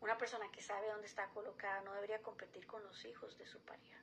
Una 0.00 0.16
persona 0.16 0.50
que 0.50 0.62
sabe 0.62 0.88
dónde 0.88 1.06
está 1.06 1.28
colocada 1.28 1.80
no 1.82 1.94
debería 1.94 2.22
competir 2.22 2.66
con 2.66 2.82
los 2.82 3.04
hijos 3.04 3.36
de 3.38 3.46
su 3.46 3.60
pareja. 3.60 3.98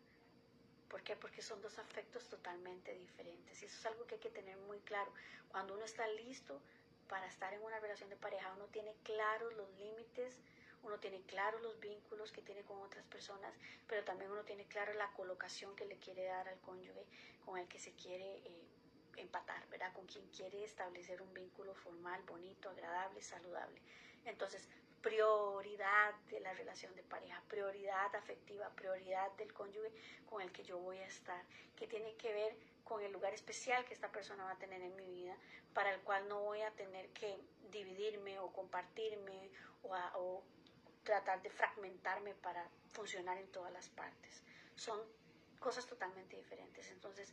¿Por 0.90 1.02
qué? 1.04 1.16
Porque 1.16 1.42
son 1.42 1.62
dos 1.62 1.78
afectos 1.80 2.28
totalmente 2.30 2.94
diferentes. 2.94 3.62
Y 3.62 3.66
eso 3.66 3.80
es 3.80 3.86
algo 3.86 4.06
que 4.06 4.16
hay 4.16 4.22
que 4.22 4.30
tener 4.30 4.58
muy 4.58 4.80
claro. 4.80 5.12
Cuando 5.50 5.74
uno 5.74 5.86
está 5.86 6.08
listo 6.08 6.62
para 7.08 7.28
estar 7.28 7.54
en 7.54 7.62
una 7.62 7.80
relación 7.80 8.10
de 8.10 8.16
pareja, 8.16 8.54
uno 8.56 8.66
tiene 8.68 8.94
claros 9.04 9.54
los 9.54 9.70
límites, 9.78 10.40
uno 10.84 11.00
tiene 11.00 11.22
claros 11.22 11.62
los 11.62 11.80
vínculos 11.80 12.32
que 12.32 12.42
tiene 12.42 12.64
con 12.64 12.82
otras 12.82 13.06
personas, 13.06 13.54
pero 13.88 14.04
también 14.04 14.32
uno 14.32 14.44
tiene 14.44 14.66
claro 14.66 14.94
la 14.94 15.12
colocación 15.14 15.76
que 15.76 15.86
le 15.86 15.98
quiere 15.98 16.26
dar 16.26 16.48
al 16.48 16.60
cónyuge 16.60 17.06
con 17.44 17.58
el 17.58 17.68
que 17.68 17.80
se 17.80 17.94
quiere 17.94 18.38
eh, 18.38 18.68
empatar, 19.18 19.68
¿verdad? 19.70 19.94
Con 19.94 20.06
quien 20.06 20.28
quiere 20.30 20.64
establecer 20.64 21.22
un 21.22 21.34
vínculo 21.34 21.74
formal, 21.74 22.22
bonito, 22.24 22.70
agradable, 22.70 23.22
saludable. 23.22 23.82
Entonces, 24.26 24.68
prioridad 25.02 26.16
de 26.30 26.40
la 26.40 26.54
relación 26.54 26.96
de 26.96 27.04
pareja, 27.04 27.42
prioridad 27.48 28.16
afectiva, 28.16 28.70
prioridad 28.72 29.32
del 29.34 29.54
cónyuge 29.54 29.92
con 30.28 30.42
el 30.42 30.52
que 30.52 30.64
yo 30.64 30.80
voy 30.80 30.98
a 30.98 31.06
estar, 31.06 31.44
que 31.76 31.88
tiene 31.88 32.16
que 32.16 32.34
ver 32.34 32.56
con 32.86 33.04
el 33.04 33.12
lugar 33.12 33.34
especial 33.34 33.84
que 33.84 33.94
esta 33.94 34.12
persona 34.12 34.46
va 34.46 34.52
a 34.52 34.58
tener 34.58 34.82
en 34.82 34.96
mi 34.96 35.06
vida, 35.10 35.36
para 35.74 35.94
el 35.94 36.00
cual 36.02 36.28
no 36.30 36.40
voy 36.40 36.62
a 36.62 36.72
tener 36.72 37.10
que 37.10 37.38
dividirme 37.72 38.40
o 38.40 38.54
compartirme 38.54 39.50
o, 39.84 40.42
tratar 41.04 41.40
de 41.44 41.52
fragmentarme 41.52 42.34
para 42.34 42.68
funcionar 42.94 43.38
en 43.38 43.48
todas 43.52 43.72
las 43.72 43.90
partes. 43.90 44.42
Son 44.76 45.00
cosas 45.60 45.86
totalmente 45.86 46.36
diferentes. 46.36 46.90
Entonces, 46.90 47.32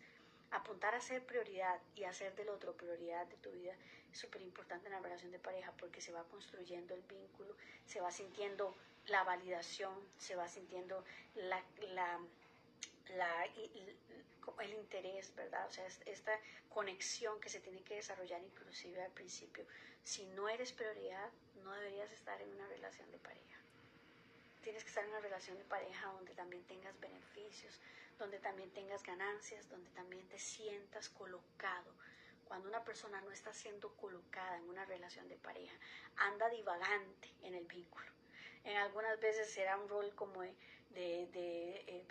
apuntar 0.50 0.94
a 0.94 1.00
ser 1.00 1.24
prioridad 1.24 1.80
y 1.94 2.04
hacer 2.04 2.34
del 2.34 2.50
otro 2.50 2.76
prioridad 2.76 3.26
de 3.26 3.36
tu 3.38 3.50
vida 3.50 3.74
es 4.12 4.18
súper 4.18 4.42
importante 4.42 4.88
en 4.88 4.92
la 4.92 5.00
relación 5.00 5.32
de 5.32 5.38
pareja 5.38 5.72
porque 5.78 6.02
se 6.02 6.12
va 6.12 6.24
construyendo 6.24 6.94
el 6.94 7.00
vínculo, 7.02 7.56
se 7.86 8.02
va 8.02 8.10
sintiendo 8.10 8.76
la 9.06 9.24
validación, 9.24 9.94
se 10.18 10.36
va 10.36 10.46
sintiendo 10.48 11.02
la, 11.34 11.62
la, 11.88 12.20
el, 14.60 14.74
interés, 14.74 15.34
¿verdad? 15.34 15.66
O 15.68 15.72
sea, 15.72 15.86
esta 16.06 16.38
conexión 16.68 17.40
que 17.40 17.48
se 17.48 17.60
tiene 17.60 17.82
que 17.82 17.96
desarrollar 17.96 18.42
inclusive 18.42 19.02
al 19.02 19.12
principio. 19.12 19.66
Si 20.04 20.26
no 20.26 20.48
eres 20.48 20.72
prioridad, 20.72 21.30
no 21.62 21.72
deberías 21.72 22.10
estar 22.12 22.40
en 22.40 22.50
una 22.50 22.66
relación 22.68 23.10
de 23.10 23.18
pareja. 23.18 23.58
Tienes 24.62 24.82
que 24.82 24.88
estar 24.88 25.04
en 25.04 25.10
una 25.10 25.20
relación 25.20 25.58
de 25.58 25.64
pareja 25.64 26.06
donde 26.12 26.34
también 26.34 26.64
tengas 26.64 26.98
beneficios, 27.00 27.80
donde 28.18 28.38
también 28.38 28.70
tengas 28.70 29.02
ganancias, 29.02 29.68
donde 29.68 29.90
también 29.90 30.28
te 30.28 30.38
sientas 30.38 31.08
colocado. 31.08 31.92
Cuando 32.44 32.68
una 32.68 32.84
persona 32.84 33.20
no 33.22 33.30
está 33.32 33.52
siendo 33.52 33.94
colocada 33.96 34.56
en 34.56 34.68
una 34.68 34.84
relación 34.84 35.28
de 35.28 35.36
pareja, 35.36 35.74
anda 36.16 36.48
divagante 36.50 37.34
en 37.42 37.54
el 37.54 37.66
vínculo. 37.66 38.12
En 38.64 38.76
algunas 38.76 39.18
veces 39.20 39.50
será 39.52 39.76
un 39.76 39.88
rol 39.88 40.14
como 40.14 40.42
de, 40.42 40.56
de, 40.94 41.84
eh, 41.86 42.04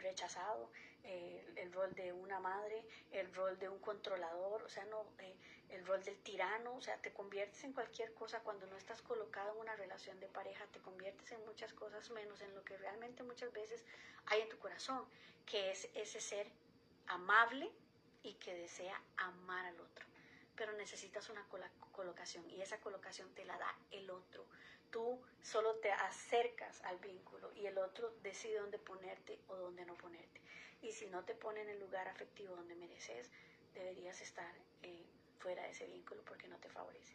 rechazado, 0.00 0.70
el 1.04 1.72
rol 1.72 1.94
de 1.94 2.12
una 2.12 2.40
madre, 2.40 2.84
el 3.10 3.32
rol 3.34 3.58
de 3.58 3.68
un 3.68 3.78
controlador, 3.78 4.62
o 4.62 4.68
sea, 4.68 4.84
no, 4.86 5.06
eh, 5.18 5.34
el 5.70 5.84
rol 5.86 6.02
del 6.04 6.16
tirano, 6.22 6.74
o 6.76 6.80
sea, 6.80 6.96
te 6.98 7.12
conviertes 7.12 7.64
en 7.64 7.72
cualquier 7.72 8.12
cosa 8.14 8.40
cuando 8.40 8.66
no 8.66 8.76
estás 8.76 9.02
colocado 9.02 9.52
en 9.52 9.60
una 9.60 9.76
relación 9.76 10.18
de 10.20 10.28
pareja, 10.28 10.66
te 10.66 10.80
conviertes 10.80 11.32
en 11.32 11.44
muchas 11.44 11.72
cosas 11.72 12.10
menos 12.10 12.40
en 12.40 12.54
lo 12.54 12.64
que 12.64 12.76
realmente 12.76 13.22
muchas 13.22 13.52
veces 13.52 13.84
hay 14.26 14.42
en 14.42 14.48
tu 14.48 14.58
corazón, 14.58 15.04
que 15.46 15.70
es 15.70 15.88
ese 15.94 16.20
ser 16.20 16.46
amable 17.06 17.70
y 18.22 18.34
que 18.34 18.54
desea 18.54 19.00
amar 19.16 19.66
al 19.66 19.80
otro. 19.80 20.06
Pero 20.56 20.72
necesitas 20.72 21.28
una 21.28 21.44
colocación 21.92 22.48
y 22.50 22.62
esa 22.62 22.78
colocación 22.80 23.34
te 23.34 23.44
la 23.44 23.58
da 23.58 23.76
el 23.90 24.08
otro. 24.10 24.46
Tú 24.90 25.20
solo 25.42 25.74
te 25.76 25.90
acercas 25.90 26.80
al 26.84 26.98
vínculo 26.98 27.52
y 27.54 27.66
el 27.66 27.76
otro 27.78 28.14
decide 28.22 28.60
dónde 28.60 28.78
ponerte 28.78 29.40
o 29.48 29.56
dónde 29.56 29.84
no 29.84 29.96
ponerte. 29.96 30.40
Y 30.84 30.92
si 30.92 31.06
no 31.06 31.24
te 31.24 31.34
pone 31.34 31.62
en 31.62 31.70
el 31.70 31.80
lugar 31.80 32.06
afectivo 32.08 32.54
donde 32.54 32.74
mereces, 32.74 33.30
deberías 33.72 34.20
estar 34.20 34.54
eh, 34.82 35.06
fuera 35.38 35.62
de 35.62 35.70
ese 35.70 35.86
vínculo 35.86 36.22
porque 36.26 36.46
no 36.46 36.58
te 36.58 36.68
favorece. 36.68 37.14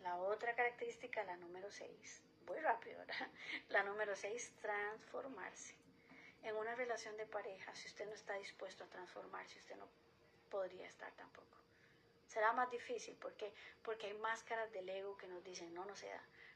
La 0.00 0.16
otra 0.16 0.54
característica, 0.54 1.24
la 1.24 1.36
número 1.36 1.72
6, 1.72 2.22
voy 2.46 2.60
rápido, 2.60 2.98
¿verdad? 3.00 3.28
La 3.68 3.82
número 3.82 4.14
6, 4.14 4.52
transformarse. 4.60 5.74
En 6.44 6.54
una 6.56 6.76
relación 6.76 7.16
de 7.16 7.26
pareja, 7.26 7.74
si 7.74 7.88
usted 7.88 8.06
no 8.06 8.14
está 8.14 8.34
dispuesto 8.34 8.84
a 8.84 8.90
transformarse, 8.90 9.58
usted 9.58 9.76
no 9.76 9.88
podría 10.48 10.86
estar 10.86 11.12
tampoco. 11.14 11.58
Será 12.28 12.52
más 12.52 12.70
difícil 12.70 13.16
porque 13.20 13.52
porque 13.82 14.06
hay 14.06 14.14
máscaras 14.14 14.70
del 14.70 14.88
ego 14.88 15.16
que 15.16 15.26
nos 15.26 15.42
dicen, 15.42 15.74
no, 15.74 15.84
no 15.84 15.96
se 15.96 16.08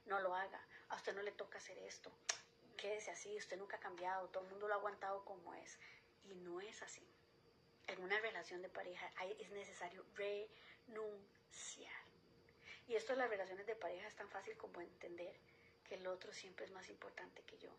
no 0.06 0.20
lo 0.20 0.34
haga, 0.36 0.60
a 0.88 0.96
usted 0.96 1.14
no 1.14 1.22
le 1.22 1.32
toca 1.32 1.58
hacer 1.58 1.76
esto, 1.78 2.12
quédese 2.76 3.10
así, 3.10 3.36
usted 3.36 3.58
nunca 3.58 3.76
ha 3.76 3.80
cambiado, 3.80 4.28
todo 4.28 4.44
el 4.44 4.50
mundo 4.50 4.68
lo 4.68 4.74
ha 4.74 4.76
aguantado 4.76 5.24
como 5.24 5.54
es. 5.54 5.78
Y 6.28 6.34
no 6.34 6.60
es 6.60 6.82
así 6.82 7.06
en 7.86 8.02
una 8.02 8.18
relación 8.20 8.62
de 8.62 8.68
pareja 8.68 9.10
es 9.38 9.50
necesario 9.50 10.04
renunciar. 10.14 11.94
Y 12.88 12.94
esto 12.94 13.12
de 13.12 13.18
las 13.18 13.30
relaciones 13.30 13.66
de 13.66 13.76
pareja 13.76 14.06
es 14.08 14.16
tan 14.16 14.28
fácil 14.28 14.56
como 14.56 14.80
entender 14.80 15.34
que 15.84 15.96
el 15.96 16.06
otro 16.06 16.32
siempre 16.32 16.66
es 16.66 16.72
más 16.72 16.88
importante 16.88 17.42
que 17.42 17.58
yo. 17.58 17.70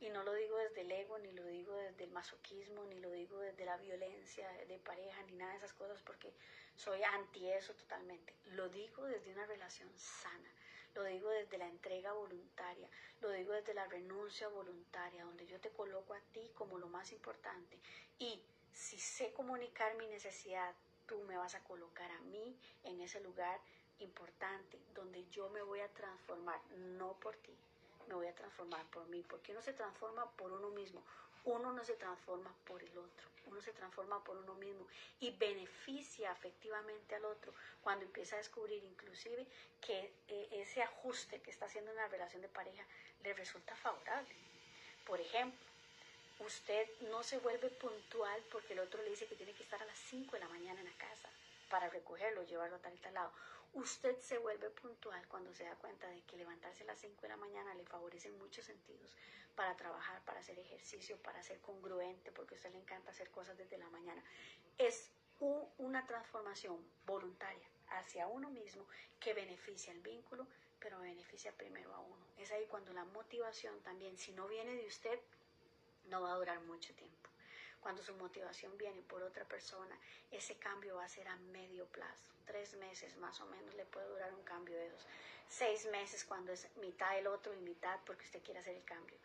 Y 0.00 0.10
no 0.10 0.22
lo 0.22 0.34
digo 0.34 0.58
desde 0.58 0.82
el 0.82 0.92
ego, 0.92 1.18
ni 1.18 1.32
lo 1.32 1.46
digo 1.46 1.74
desde 1.76 2.04
el 2.04 2.10
masoquismo, 2.10 2.84
ni 2.84 2.98
lo 2.98 3.10
digo 3.10 3.38
desde 3.38 3.64
la 3.64 3.76
violencia 3.76 4.50
de 4.66 4.78
pareja, 4.78 5.22
ni 5.22 5.34
nada 5.34 5.52
de 5.52 5.58
esas 5.58 5.72
cosas, 5.72 6.02
porque 6.02 6.32
soy 6.74 7.02
anti 7.02 7.48
eso 7.48 7.74
totalmente. 7.74 8.34
Lo 8.46 8.68
digo 8.68 9.04
desde 9.04 9.32
una 9.32 9.46
relación 9.46 9.90
sana, 9.96 10.50
lo 10.94 11.04
digo 11.04 11.28
desde 11.30 11.58
la 11.58 11.68
entrega 11.68 12.12
voluntaria, 12.12 12.88
lo 13.20 13.30
digo 13.30 13.52
desde 13.52 13.74
la 13.74 13.86
renuncia 13.86 14.48
voluntaria, 14.48 15.24
donde 15.24 15.46
yo 15.46 15.60
te 15.60 15.70
coloco 15.70 16.14
a 16.14 16.20
ti 16.32 16.50
como 16.54 16.78
lo 16.78 16.88
más 16.88 17.12
importante. 17.12 17.78
Y 18.18 18.40
si 18.72 18.98
sé 18.98 19.32
comunicar 19.32 19.96
mi 19.96 20.06
necesidad, 20.06 20.74
tú 21.06 21.18
me 21.22 21.36
vas 21.36 21.54
a 21.54 21.64
colocar 21.64 22.10
a 22.10 22.20
mí 22.20 22.58
en 22.84 23.00
ese 23.00 23.20
lugar 23.20 23.60
importante 23.98 24.80
donde 24.94 25.26
yo 25.28 25.48
me 25.50 25.62
voy 25.62 25.80
a 25.80 25.92
transformar, 25.92 26.60
no 26.70 27.18
por 27.20 27.36
ti, 27.36 27.56
me 28.08 28.14
voy 28.14 28.26
a 28.26 28.34
transformar 28.34 28.84
por 28.90 29.06
mí, 29.08 29.22
porque 29.22 29.52
uno 29.52 29.62
se 29.62 29.72
transforma 29.72 30.30
por 30.32 30.52
uno 30.52 30.70
mismo, 30.70 31.02
uno 31.44 31.72
no 31.72 31.84
se 31.84 31.94
transforma 31.94 32.54
por 32.66 32.82
el 32.82 32.96
otro, 32.96 33.28
uno 33.46 33.60
se 33.60 33.72
transforma 33.72 34.22
por 34.24 34.36
uno 34.36 34.54
mismo 34.54 34.86
y 35.20 35.30
beneficia 35.30 36.30
afectivamente 36.32 37.14
al 37.14 37.24
otro 37.24 37.52
cuando 37.82 38.04
empieza 38.04 38.36
a 38.36 38.38
descubrir 38.38 38.82
inclusive 38.82 39.46
que 39.80 40.12
eh, 40.28 40.48
ese 40.52 40.82
ajuste 40.82 41.40
que 41.40 41.50
está 41.50 41.66
haciendo 41.66 41.90
en 41.90 41.96
la 41.98 42.08
relación 42.08 42.42
de 42.42 42.48
pareja 42.48 42.84
le 43.22 43.34
resulta 43.34 43.76
favorable. 43.76 44.34
Por 45.06 45.20
ejemplo, 45.20 45.60
usted 46.40 46.88
no 47.10 47.22
se 47.22 47.38
vuelve 47.38 47.68
puntual 47.70 48.42
porque 48.50 48.72
el 48.72 48.80
otro 48.80 49.02
le 49.02 49.10
dice 49.10 49.26
que 49.26 49.36
tiene 49.36 49.52
que 49.52 49.62
estar 49.62 49.82
a 49.82 49.86
las 49.86 49.98
5 49.98 50.32
de 50.32 50.40
la 50.40 50.48
mañana 50.48 50.80
en 50.80 50.86
la 50.86 50.96
casa 50.96 51.28
para 51.68 51.88
recogerlo, 51.90 52.42
llevarlo 52.44 52.76
a 52.76 52.80
tal 52.80 52.94
y 52.94 52.98
tal 52.98 53.14
lado. 53.14 53.32
Usted 53.74 54.16
se 54.20 54.38
vuelve 54.38 54.70
puntual 54.70 55.26
cuando 55.26 55.52
se 55.52 55.64
da 55.64 55.74
cuenta 55.74 56.08
de 56.08 56.22
que 56.22 56.36
levantarse 56.36 56.84
a 56.84 56.86
las 56.86 56.98
5 57.00 57.20
de 57.22 57.28
la 57.28 57.36
mañana 57.36 57.74
le 57.74 57.84
favorece 57.84 58.28
en 58.28 58.38
muchos 58.38 58.64
sentidos 58.64 59.16
para 59.56 59.76
trabajar, 59.76 60.24
para 60.24 60.38
hacer 60.38 60.56
ejercicio, 60.60 61.18
para 61.18 61.42
ser 61.42 61.60
congruente, 61.60 62.30
porque 62.30 62.54
a 62.54 62.56
usted 62.56 62.70
le 62.70 62.78
encanta 62.78 63.10
hacer 63.10 63.30
cosas 63.30 63.58
desde 63.58 63.76
la 63.76 63.90
mañana. 63.90 64.22
Es 64.78 65.10
una 65.78 66.06
transformación 66.06 66.78
voluntaria 67.04 67.68
hacia 67.88 68.28
uno 68.28 68.48
mismo 68.48 68.86
que 69.18 69.34
beneficia 69.34 69.92
el 69.92 70.00
vínculo, 70.00 70.46
pero 70.78 71.00
beneficia 71.00 71.52
primero 71.52 71.92
a 71.94 71.98
uno. 71.98 72.24
Es 72.38 72.52
ahí 72.52 72.66
cuando 72.66 72.92
la 72.92 73.04
motivación 73.04 73.78
también, 73.82 74.16
si 74.16 74.32
no 74.32 74.46
viene 74.46 74.74
de 74.74 74.86
usted, 74.86 75.20
no 76.06 76.22
va 76.22 76.32
a 76.32 76.36
durar 76.36 76.60
mucho 76.60 76.94
tiempo. 76.94 77.28
Cuando 77.84 78.02
su 78.02 78.14
motivación 78.14 78.78
viene 78.78 79.02
por 79.02 79.22
otra 79.22 79.44
persona, 79.44 79.94
ese 80.30 80.56
cambio 80.56 80.96
va 80.96 81.04
a 81.04 81.08
ser 81.10 81.28
a 81.28 81.36
medio 81.36 81.84
plazo. 81.88 82.32
Tres 82.46 82.72
meses 82.76 83.14
más 83.18 83.38
o 83.42 83.46
menos 83.46 83.74
le 83.74 83.84
puede 83.84 84.08
durar 84.08 84.32
un 84.32 84.42
cambio 84.42 84.74
de 84.74 84.88
dos. 84.88 85.06
Seis 85.50 85.84
meses 85.90 86.24
cuando 86.24 86.50
es 86.50 86.66
mitad 86.78 87.18
el 87.18 87.26
otro 87.26 87.52
y 87.52 87.58
mitad 87.58 88.00
porque 88.06 88.24
usted 88.24 88.42
quiere 88.42 88.60
hacer 88.60 88.74
el 88.74 88.84
cambio. 88.84 89.18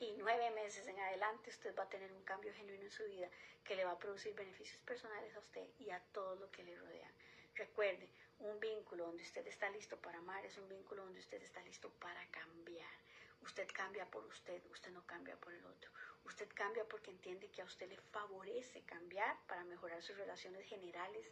Y 0.00 0.14
nueve 0.16 0.50
meses 0.52 0.86
en 0.86 0.98
adelante 0.98 1.50
usted 1.50 1.76
va 1.78 1.82
a 1.82 1.90
tener 1.90 2.10
un 2.10 2.22
cambio 2.22 2.54
genuino 2.54 2.84
en 2.84 2.90
su 2.90 3.04
vida 3.04 3.28
que 3.62 3.76
le 3.76 3.84
va 3.84 3.90
a 3.90 3.98
producir 3.98 4.34
beneficios 4.34 4.78
personales 4.86 5.36
a 5.36 5.40
usted 5.40 5.68
y 5.78 5.90
a 5.90 6.00
todo 6.14 6.36
lo 6.36 6.50
que 6.50 6.64
le 6.64 6.74
rodea. 6.74 7.10
Recuerde, 7.54 8.08
un 8.38 8.58
vínculo 8.58 9.04
donde 9.04 9.24
usted 9.24 9.46
está 9.46 9.68
listo 9.68 9.98
para 9.98 10.20
amar 10.20 10.42
es 10.46 10.56
un 10.56 10.66
vínculo 10.70 11.04
donde 11.04 11.20
usted 11.20 11.42
está 11.42 11.60
listo 11.64 11.90
para 12.00 12.26
cambiar. 12.30 12.96
Usted 13.42 13.68
cambia 13.74 14.06
por 14.06 14.24
usted, 14.24 14.62
usted 14.72 14.90
no 14.92 15.04
cambia 15.04 15.36
por 15.36 15.52
el 15.52 15.66
otro. 15.66 15.90
Usted 16.36 16.52
cambia 16.54 16.84
porque 16.84 17.10
entiende 17.10 17.48
que 17.48 17.62
a 17.62 17.64
usted 17.64 17.88
le 17.88 17.96
favorece 17.96 18.82
cambiar 18.82 19.38
para 19.46 19.64
mejorar 19.64 20.02
sus 20.02 20.18
relaciones 20.18 20.66
generales, 20.66 21.26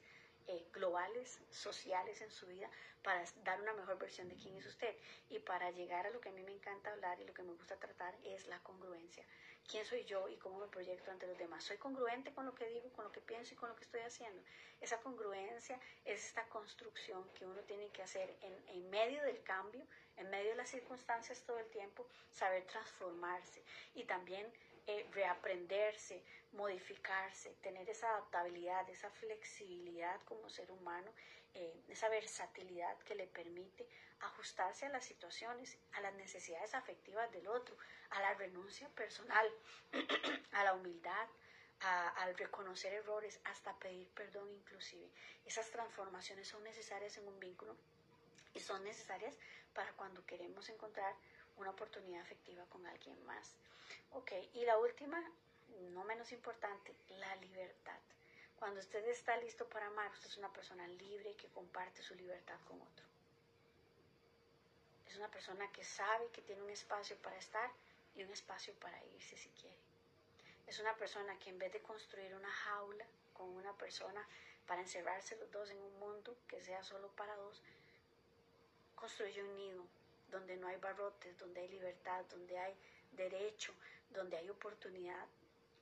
eh, 0.47 0.65
globales, 0.73 1.41
sociales 1.51 2.23
en 2.23 2.31
su 2.31 2.47
vida, 2.47 2.71
para 3.03 3.23
dar 3.45 3.61
una 3.61 3.75
mejor 3.75 3.99
versión 3.99 4.31
de 4.31 4.37
quién 4.37 4.57
es 4.57 4.65
usted. 4.65 4.97
Y 5.29 5.41
para 5.41 5.71
llegar 5.73 6.07
a 6.07 6.11
lo 6.11 6.23
que 6.23 6.31
a 6.31 6.33
mí 6.33 6.43
me 6.43 6.53
encanta 6.53 6.91
hablar 6.91 7.21
y 7.21 7.27
lo 7.27 7.35
que 7.35 7.43
me 7.43 7.53
gusta 7.53 7.77
tratar 7.77 8.15
es 8.25 8.47
la 8.47 8.59
congruencia. 8.61 9.23
¿Quién 9.69 9.85
soy 9.85 10.07
yo 10.07 10.27
y 10.31 10.37
cómo 10.37 10.59
me 10.59 10.69
proyecto 10.69 11.11
ante 11.11 11.27
los 11.27 11.37
demás? 11.37 11.65
¿Soy 11.65 11.77
congruente 11.77 12.33
con 12.33 12.47
lo 12.47 12.55
que 12.55 12.67
digo, 12.71 12.91
con 12.95 13.05
lo 13.05 13.13
que 13.13 13.21
pienso 13.21 13.53
y 13.53 13.59
con 13.59 13.69
lo 13.69 13.77
que 13.77 13.85
estoy 13.85 14.01
haciendo? 14.01 14.43
Esa 14.81 15.03
congruencia 15.03 15.79
es 16.07 16.25
esta 16.25 16.49
construcción 16.49 17.29
que 17.35 17.45
uno 17.45 17.61
tiene 17.65 17.91
que 17.91 18.03
hacer 18.03 18.35
en, 18.41 18.69
en 18.69 18.89
medio 18.89 19.23
del 19.23 19.43
cambio, 19.43 19.87
en 20.17 20.31
medio 20.31 20.53
de 20.53 20.57
las 20.57 20.71
circunstancias 20.71 21.43
todo 21.43 21.59
el 21.59 21.69
tiempo, 21.69 22.07
saber 22.31 22.65
transformarse 22.65 23.63
y 23.95 24.05
también 24.05 24.51
eh, 24.87 25.07
reaprenderse, 25.13 26.23
modificarse, 26.53 27.55
tener 27.63 27.89
esa 27.89 28.09
adaptabilidad, 28.11 28.89
esa 28.91 29.11
flexibilidad 29.11 30.21
como 30.25 30.49
ser 30.49 30.71
humano, 30.71 31.11
eh, 31.55 31.83
esa 31.89 32.09
versatilidad 32.09 32.99
que 33.01 33.15
le 33.15 33.27
permite 33.27 33.89
ajustarse 34.21 34.87
a 34.87 34.91
las 34.91 35.05
situaciones, 35.05 35.79
a 35.93 36.01
las 36.01 36.15
necesidades 36.15 36.75
afectivas 36.75 37.31
del 37.33 37.47
otro, 37.49 37.77
a 38.11 38.21
la 38.21 38.35
renuncia 38.35 38.89
personal, 38.91 39.47
a 40.53 40.65
la 40.65 40.75
humildad, 40.75 41.29
al 42.17 42.37
reconocer 42.39 42.95
errores, 42.95 43.41
hasta 43.45 43.79
pedir 43.79 44.09
perdón 44.11 44.51
inclusive. 44.51 45.11
Esas 45.45 45.71
transformaciones 45.71 46.49
son 46.49 46.65
necesarias 46.65 47.19
en 47.19 47.29
un 47.29 47.39
vínculo 47.39 47.77
y 48.55 48.61
son 48.61 48.83
necesarias 48.85 49.37
para 49.75 49.93
cuando 49.93 50.25
queremos 50.25 50.69
encontrar 50.71 51.15
una 51.57 51.71
oportunidad 51.71 52.23
afectiva 52.23 52.65
con 52.67 52.87
alguien 52.87 53.23
más. 53.27 53.55
Ok, 54.11 54.33
y 54.55 54.65
la 54.65 54.79
última, 54.79 55.23
no 55.93 56.05
menos 56.05 56.33
importante, 56.33 56.95
la 57.09 57.37
libertad. 57.37 57.99
Cuando 58.57 58.81
usted 58.81 59.07
está 59.09 59.37
listo 59.39 59.69
para 59.69 59.87
amar, 59.87 60.11
usted 60.13 60.29
es 60.29 60.37
una 60.39 60.53
persona 60.53 60.87
libre 60.87 61.35
que 61.37 61.49
comparte 61.49 62.03
su 62.03 62.15
libertad 62.15 62.59
con 62.67 62.81
otro. 62.81 63.05
Es 65.07 65.17
una 65.17 65.31
persona 65.31 65.71
que 65.71 65.85
sabe 65.85 66.29
que 66.31 66.43
tiene 66.43 66.63
un 66.63 66.71
espacio 66.71 67.17
para 67.19 67.37
estar 67.37 67.71
y 68.15 68.25
un 68.25 68.31
espacio 68.31 68.75
para 68.75 69.05
irse 69.05 69.37
si 69.37 69.49
quiere. 69.51 69.79
Es 70.67 70.79
una 70.79 70.97
persona 70.97 71.39
que 71.39 71.51
en 71.51 71.59
vez 71.59 71.73
de 71.73 71.83
construir 71.83 72.35
una 72.35 72.51
jaula 72.51 73.05
con 73.33 73.49
una 73.51 73.73
persona 73.77 74.27
para 74.67 74.81
encerrarse 74.81 75.37
los 75.37 75.51
dos 75.51 75.71
en 75.71 75.79
un 75.79 75.99
mundo 75.99 76.37
que 76.49 76.61
sea 76.63 76.83
solo 76.83 77.09
para 77.13 77.37
dos, 77.37 77.63
construye 78.95 79.43
un 79.43 79.57
nido 79.57 79.87
donde 80.29 80.57
no 80.57 80.69
hay 80.69 80.77
barrotes, 80.77 81.37
donde 81.39 81.61
hay 81.61 81.69
libertad, 81.69 82.25
donde 82.27 82.59
hay 82.59 82.75
derecho, 83.13 83.75
donde 84.11 84.37
hay 84.37 84.49
oportunidad, 84.51 85.27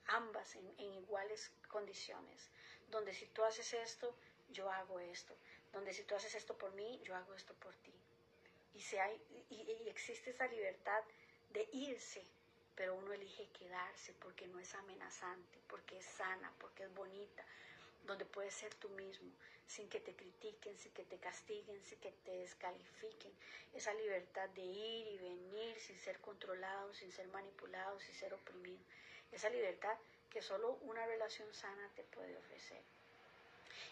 ambas 0.07 0.55
en, 0.57 0.95
iguales 0.95 1.53
condiciones, 1.69 2.51
donde 2.89 3.15
si 3.15 3.27
tú 3.27 3.43
haces 3.45 3.73
esto, 3.75 4.15
yo 4.51 4.71
hago 4.71 5.01
esto, 5.01 5.35
donde 5.73 5.93
si 5.93 6.05
tú 6.05 6.15
haces 6.15 6.35
esto 6.35 6.57
por 6.57 6.73
mí, 6.75 7.01
yo 7.05 7.17
hago 7.17 7.35
esto 7.35 7.55
por 7.55 7.75
ti. 7.77 7.95
Y, 8.75 8.81
si 8.81 8.97
hay, 8.97 9.21
y 9.51 9.89
existe 9.89 10.31
esa 10.31 10.47
libertad 10.47 11.03
de 11.51 11.69
irse, 11.73 12.25
pero 12.75 12.95
uno 12.95 13.13
elige 13.13 13.49
quedarse 13.51 14.13
porque 14.15 14.47
no 14.49 14.59
es 14.59 14.75
amenazante, 14.75 15.61
porque 15.69 15.99
es 15.99 16.07
sana, 16.07 16.53
porque 16.59 16.85
es 16.85 16.95
bonita, 16.95 17.45
donde 18.05 18.25
puedes 18.25 18.55
ser 18.55 18.75
tú 18.75 18.89
mismo, 18.91 19.31
sin 19.67 19.89
que 19.89 20.01
te 20.01 20.15
critiquen, 20.15 20.77
sin 20.79 20.93
que 20.93 21.05
te 21.05 21.19
castiguen, 21.19 21.83
sin 21.85 21.99
que 22.01 22.13
te 22.25 22.33
descalifiquen. 22.33 23.33
Esa 23.75 23.95
libertad 23.95 24.49
de 24.51 24.63
ir 24.63 25.07
y 25.07 25.19
venir 25.19 25.79
sin 25.81 25.99
ser 25.99 26.21
controlado, 26.21 26.93
sin 26.95 27.11
ser 27.13 27.29
manipulado, 27.29 27.99
sin 28.01 28.15
ser 28.15 28.35
oprimido. 28.35 28.83
Esa 29.31 29.49
libertad 29.51 29.97
que 30.31 30.43
solo 30.43 30.79
una 30.83 31.07
relación 31.07 31.53
sana 31.55 31.91
te 31.95 32.03
puede 32.05 32.37
ofrecer. 32.37 32.83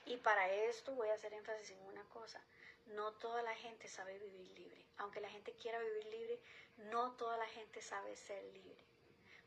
Y 0.07 0.16
para 0.16 0.53
esto 0.53 0.94
voy 0.94 1.09
a 1.09 1.14
hacer 1.14 1.33
énfasis 1.33 1.70
en 1.70 1.81
una 1.87 2.03
cosa. 2.05 2.40
No 2.87 3.12
toda 3.12 3.42
la 3.42 3.55
gente 3.55 3.88
sabe 3.88 4.18
vivir 4.18 4.51
libre. 4.59 4.85
Aunque 4.99 5.20
la 5.20 5.31
gente 5.31 5.53
quiera 5.53 5.79
vivir 5.79 6.07
libre, 6.07 6.38
no 6.90 7.12
toda 7.12 7.37
la 7.37 7.46
gente 7.46 7.81
sabe 7.81 8.16
ser 8.16 8.42
libre. 8.53 8.89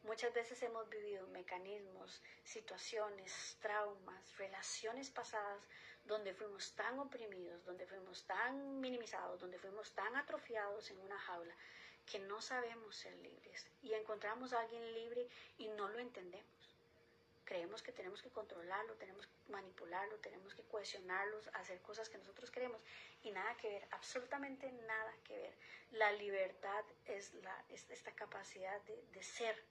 Muchas 0.03 0.33
veces 0.33 0.61
hemos 0.63 0.89
vivido 0.89 1.25
mecanismos, 1.27 2.21
situaciones, 2.43 3.57
traumas, 3.61 4.37
relaciones 4.37 5.09
pasadas 5.09 5.63
donde 6.03 6.33
fuimos 6.33 6.73
tan 6.75 6.99
oprimidos, 6.99 7.63
donde 7.63 7.87
fuimos 7.87 8.25
tan 8.25 8.81
minimizados, 8.81 9.39
donde 9.39 9.57
fuimos 9.59 9.93
tan 9.93 10.13
atrofiados 10.17 10.91
en 10.91 10.99
una 10.99 11.17
jaula 11.17 11.55
que 12.05 12.19
no 12.19 12.41
sabemos 12.41 12.97
ser 12.97 13.15
libres 13.19 13.65
y 13.81 13.93
encontramos 13.93 14.51
a 14.51 14.59
alguien 14.59 14.93
libre 14.93 15.25
y 15.57 15.69
no 15.69 15.87
lo 15.87 15.99
entendemos. 15.99 16.69
Creemos 17.45 17.81
que 17.81 17.93
tenemos 17.93 18.21
que 18.21 18.29
controlarlo, 18.29 18.95
tenemos 18.95 19.25
que 19.25 19.51
manipularlo, 19.51 20.17
tenemos 20.17 20.53
que 20.53 20.63
cohesionarlo, 20.63 21.39
hacer 21.53 21.81
cosas 21.81 22.09
que 22.09 22.17
nosotros 22.17 22.51
queremos 22.51 22.81
y 23.21 23.31
nada 23.31 23.55
que 23.55 23.69
ver, 23.69 23.87
absolutamente 23.91 24.69
nada 24.71 25.13
que 25.23 25.37
ver. 25.37 25.53
La 25.91 26.11
libertad 26.11 26.83
es, 27.05 27.33
la, 27.35 27.65
esta 27.69 28.11
capacidad 28.13 28.81
de, 28.81 29.01
de 29.13 29.23
ser 29.23 29.63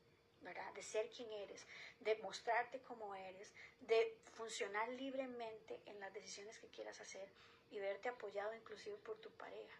de 0.75 0.83
ser 0.83 1.09
quien 1.11 1.33
eres, 1.33 1.67
de 2.01 2.17
mostrarte 2.17 2.81
como 2.81 3.15
eres, 3.15 3.53
de 3.81 4.19
funcionar 4.35 4.89
libremente 4.91 5.81
en 5.87 6.01
las 6.01 6.13
decisiones 6.13 6.59
que 6.59 6.69
quieras 6.69 7.01
hacer 7.01 7.29
y 7.71 7.79
verte 7.79 8.09
apoyado 8.09 8.55
inclusive 8.55 8.97
por 8.99 9.19
tu 9.19 9.31
pareja, 9.31 9.79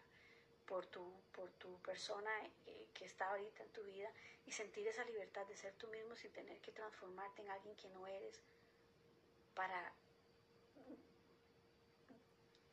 por 0.65 0.85
tu, 0.85 1.21
por 1.33 1.49
tu 1.53 1.77
persona 1.81 2.31
eh, 2.65 2.87
que 2.93 3.05
está 3.05 3.29
ahorita 3.29 3.63
en 3.63 3.69
tu 3.69 3.83
vida 3.83 4.11
y 4.45 4.51
sentir 4.51 4.87
esa 4.87 5.03
libertad 5.05 5.45
de 5.47 5.55
ser 5.55 5.73
tú 5.73 5.87
mismo 5.87 6.15
sin 6.15 6.31
tener 6.31 6.59
que 6.59 6.71
transformarte 6.71 7.41
en 7.41 7.49
alguien 7.49 7.75
que 7.75 7.89
no 7.89 8.07
eres 8.07 8.41
para 9.53 9.93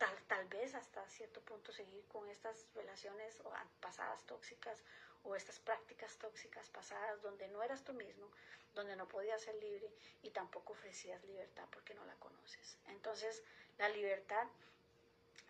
tal, 0.00 0.16
tal 0.28 0.48
vez 0.48 0.74
hasta 0.74 1.06
cierto 1.10 1.42
punto 1.42 1.72
seguir 1.72 2.02
con 2.06 2.26
estas 2.30 2.66
relaciones 2.74 3.38
pasadas 3.80 4.24
tóxicas 4.24 4.82
o 5.24 5.36
estas 5.36 5.58
prácticas 5.60 6.16
tóxicas 6.16 6.70
pasadas 6.70 7.20
donde 7.20 7.46
no 7.48 7.62
eras 7.62 7.84
tú 7.84 7.92
mismo, 7.92 8.26
donde 8.74 8.96
no 8.96 9.06
podías 9.06 9.42
ser 9.42 9.54
libre 9.56 9.92
y 10.22 10.30
tampoco 10.30 10.72
ofrecías 10.72 11.22
libertad 11.24 11.64
porque 11.70 11.92
no 11.92 12.04
la 12.06 12.14
conoces. 12.14 12.78
Entonces, 12.86 13.42
la 13.76 13.90
libertad 13.90 14.46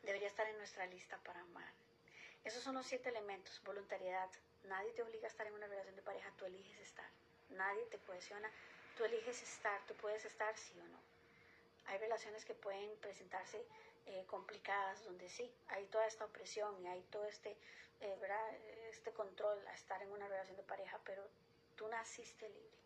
debería 0.03 0.27
estar 0.27 0.49
en 0.49 0.59
nuestra 0.59 0.85
lista 0.87 1.17
para 1.19 1.41
amar. 1.43 1.73
Esos 2.43 2.65
son 2.65 2.75
los 2.75 2.87
siete 2.87 3.11
elementos. 3.11 3.63
Voluntariedad. 3.63 4.29
Nadie 4.65 4.93
te 4.95 5.03
obliga 5.03 5.29
a 5.29 5.31
estar 5.31 5.47
en 5.47 5.55
una 5.55 5.69
relación 5.69 5.95
de 5.95 6.03
pareja, 6.03 6.29
tú 6.37 6.45
eliges 6.47 6.81
estar. 6.81 7.09
Nadie 7.51 7.85
te 7.87 7.99
cohesiona, 7.99 8.51
tú 8.97 9.05
eliges 9.05 9.41
estar, 9.43 9.81
tú 9.87 9.95
puedes 9.95 10.25
estar 10.25 10.57
sí 10.57 10.75
o 10.81 10.85
no. 10.89 10.99
Hay 11.87 11.99
relaciones 11.99 12.45
que 12.45 12.55
pueden 12.55 12.97
presentarse 12.97 13.65
eh, 14.07 14.25
complicadas, 14.27 15.05
donde 15.05 15.29
sí, 15.29 15.53
hay 15.69 15.87
toda 15.87 16.07
esta 16.07 16.25
opresión 16.25 16.79
y 16.83 16.87
hay 16.89 17.03
todo 17.11 17.25
este, 17.27 17.57
eh, 18.01 18.17
¿verdad? 18.21 18.55
este 18.91 19.13
control 19.13 19.59
a 19.69 19.75
estar 19.75 20.03
en 20.03 20.11
una 20.11 20.29
relación 20.29 20.57
de 20.57 20.63
pareja, 20.63 20.99
pero 21.05 21.23
tú 21.77 21.89
naciste 21.89 22.49
libre 22.49 22.79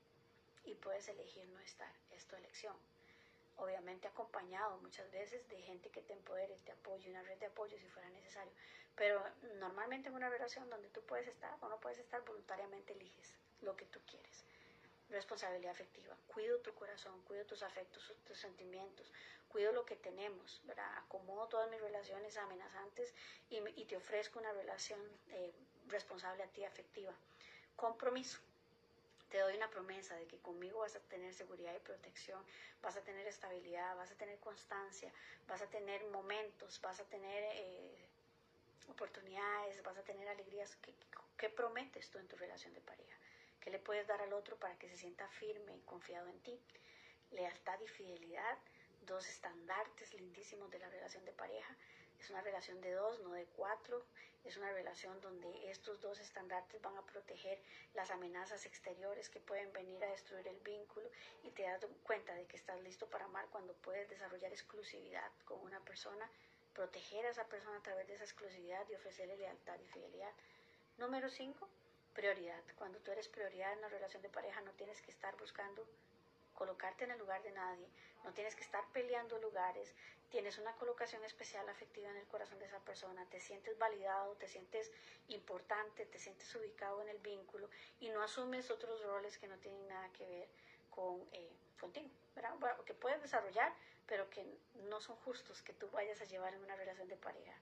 y 0.64 0.74
puedes 0.74 1.08
elegir 1.08 1.46
no 1.48 1.60
estar, 1.60 1.92
es 2.10 2.26
tu 2.26 2.36
elección. 2.36 2.76
Obviamente 3.56 4.08
acompañado 4.08 4.78
muchas 4.78 5.10
veces 5.12 5.48
de 5.48 5.62
gente 5.62 5.88
que 5.90 6.02
te 6.02 6.12
empodere, 6.12 6.58
te 6.64 6.72
apoye, 6.72 7.08
una 7.10 7.22
red 7.22 7.38
de 7.38 7.46
apoyo 7.46 7.78
si 7.78 7.86
fuera 7.88 8.08
necesario. 8.10 8.52
Pero 8.96 9.22
normalmente 9.58 10.08
en 10.08 10.14
una 10.14 10.28
relación 10.28 10.68
donde 10.70 10.88
tú 10.88 11.02
puedes 11.02 11.28
estar 11.28 11.56
o 11.60 11.68
no 11.68 11.78
puedes 11.80 11.98
estar, 11.98 12.24
voluntariamente 12.24 12.92
eliges 12.92 13.34
lo 13.60 13.76
que 13.76 13.86
tú 13.86 14.00
quieres. 14.06 14.44
responsabilidad 15.10 15.72
afectiva. 15.72 16.16
Cuido 16.26 16.58
tu 16.60 16.74
corazón, 16.74 17.22
cuido 17.22 17.44
tus 17.44 17.62
afectos, 17.62 18.12
tus 18.26 18.38
sentimientos, 18.38 19.12
cuido 19.54 19.70
lo 19.70 19.86
que 19.86 19.94
tenemos, 19.94 20.60
¿verdad? 20.64 20.98
Acomodo 20.98 21.46
todas 21.46 21.70
mis 21.70 21.80
relaciones 21.80 22.36
amenazantes 22.36 23.14
y, 23.50 23.84
te 23.84 23.96
ofrezco 23.96 24.40
una 24.40 24.52
relación 24.52 24.98
eh, 25.28 25.54
responsable 25.86 26.42
a 26.42 26.48
ti 26.48 26.64
afectiva. 26.64 27.14
Compromiso. 27.76 28.40
Te 29.30 29.38
doy 29.38 29.56
una 29.56 29.70
promesa 29.70 30.16
de 30.16 30.26
que 30.26 30.38
conmigo 30.38 30.80
vas 30.80 30.96
a 30.96 31.00
tener 31.02 31.32
seguridad 31.32 31.72
y 31.72 31.78
protección, 31.78 32.44
vas 32.82 32.96
a 32.96 33.02
tener 33.02 33.28
estabilidad, 33.28 33.94
vas 33.94 34.10
a 34.10 34.16
tener 34.16 34.40
constancia, 34.40 35.12
vas 35.46 35.62
a 35.62 35.68
tener 35.68 36.04
momentos, 36.06 36.80
vas 36.80 36.98
a 36.98 37.04
tener 37.04 37.44
eh, 37.52 38.08
oportunidades, 38.88 39.80
vas 39.84 39.98
a 39.98 40.02
tener 40.02 40.28
alegrías. 40.28 40.74
¿Qué, 40.82 40.92
¿Qué 41.36 41.48
prometes 41.48 42.10
tú 42.10 42.18
en 42.18 42.26
tu 42.26 42.34
relación 42.34 42.74
de 42.74 42.80
pareja? 42.80 43.16
¿Qué 43.60 43.70
le 43.70 43.78
puedes 43.78 44.08
dar 44.08 44.20
al 44.20 44.32
otro 44.32 44.56
para 44.56 44.76
que 44.78 44.88
se 44.88 44.96
sienta 44.96 45.28
firme 45.28 45.76
y 45.76 45.80
confiado 45.82 46.26
en 46.26 46.40
ti? 46.40 46.60
Lealtad 47.30 47.80
y 47.80 47.86
fidelidad, 47.86 48.58
dos 49.06 49.28
estandartes 49.28 50.12
lindísimos 50.14 50.70
de 50.70 50.78
la 50.78 50.88
relación 50.88 51.24
de 51.24 51.32
pareja. 51.32 51.76
Es 52.18 52.30
una 52.30 52.40
relación 52.40 52.80
de 52.80 52.92
dos, 52.92 53.20
no 53.20 53.32
de 53.32 53.46
cuatro. 53.56 54.04
Es 54.44 54.56
una 54.58 54.70
relación 54.72 55.20
donde 55.20 55.70
estos 55.70 56.00
dos 56.02 56.20
estandartes 56.20 56.80
van 56.82 56.96
a 56.96 57.06
proteger 57.06 57.58
las 57.94 58.10
amenazas 58.10 58.66
exteriores 58.66 59.30
que 59.30 59.40
pueden 59.40 59.72
venir 59.72 60.04
a 60.04 60.10
destruir 60.10 60.46
el 60.48 60.60
vínculo 60.60 61.08
y 61.42 61.50
te 61.50 61.62
das 61.62 61.86
cuenta 62.02 62.34
de 62.34 62.46
que 62.46 62.56
estás 62.56 62.80
listo 62.82 63.08
para 63.08 63.24
amar 63.24 63.46
cuando 63.50 63.72
puedes 63.74 64.08
desarrollar 64.10 64.52
exclusividad 64.52 65.30
con 65.46 65.60
una 65.60 65.80
persona, 65.80 66.30
proteger 66.74 67.24
a 67.24 67.30
esa 67.30 67.44
persona 67.44 67.78
a 67.78 67.82
través 67.82 68.06
de 68.06 68.14
esa 68.14 68.24
exclusividad 68.24 68.86
y 68.90 68.94
ofrecerle 68.94 69.36
lealtad 69.36 69.78
y 69.80 69.86
fidelidad. 69.86 70.32
Número 70.98 71.30
cinco, 71.30 71.68
prioridad. 72.12 72.62
Cuando 72.76 72.98
tú 72.98 73.12
eres 73.12 73.28
prioridad 73.28 73.72
en 73.72 73.78
una 73.78 73.88
relación 73.88 74.22
de 74.22 74.28
pareja 74.28 74.60
no 74.60 74.72
tienes 74.72 75.00
que 75.00 75.10
estar 75.10 75.34
buscando 75.38 75.86
colocarte 76.54 77.04
en 77.04 77.10
el 77.10 77.18
lugar 77.18 77.42
de 77.42 77.52
nadie, 77.52 77.88
no 78.24 78.32
tienes 78.32 78.54
que 78.54 78.62
estar 78.62 78.84
peleando 78.92 79.38
lugares, 79.38 79.94
tienes 80.30 80.58
una 80.58 80.72
colocación 80.76 81.22
especial 81.24 81.68
afectiva 81.68 82.10
en 82.10 82.16
el 82.16 82.26
corazón 82.26 82.58
de 82.58 82.66
esa 82.66 82.80
persona, 82.80 83.24
te 83.30 83.40
sientes 83.40 83.78
validado, 83.78 84.34
te 84.36 84.48
sientes 84.48 84.90
importante, 85.28 86.06
te 86.06 86.18
sientes 86.18 86.52
ubicado 86.54 87.02
en 87.02 87.08
el 87.08 87.18
vínculo 87.18 87.68
y 88.00 88.08
no 88.08 88.22
asumes 88.22 88.70
otros 88.70 89.02
roles 89.04 89.38
que 89.38 89.46
no 89.46 89.56
tienen 89.58 89.86
nada 89.88 90.10
que 90.12 90.26
ver 90.26 90.48
con, 90.90 91.20
eh, 91.32 91.52
contigo, 91.78 92.08
¿verdad? 92.34 92.54
Bueno, 92.58 92.84
que 92.84 92.94
puedes 92.94 93.20
desarrollar, 93.20 93.72
pero 94.06 94.28
que 94.30 94.44
no 94.88 95.00
son 95.00 95.16
justos 95.16 95.62
que 95.62 95.72
tú 95.72 95.88
vayas 95.90 96.20
a 96.20 96.24
llevar 96.24 96.54
en 96.54 96.62
una 96.62 96.76
relación 96.76 97.08
de 97.08 97.16
pareja. 97.16 97.54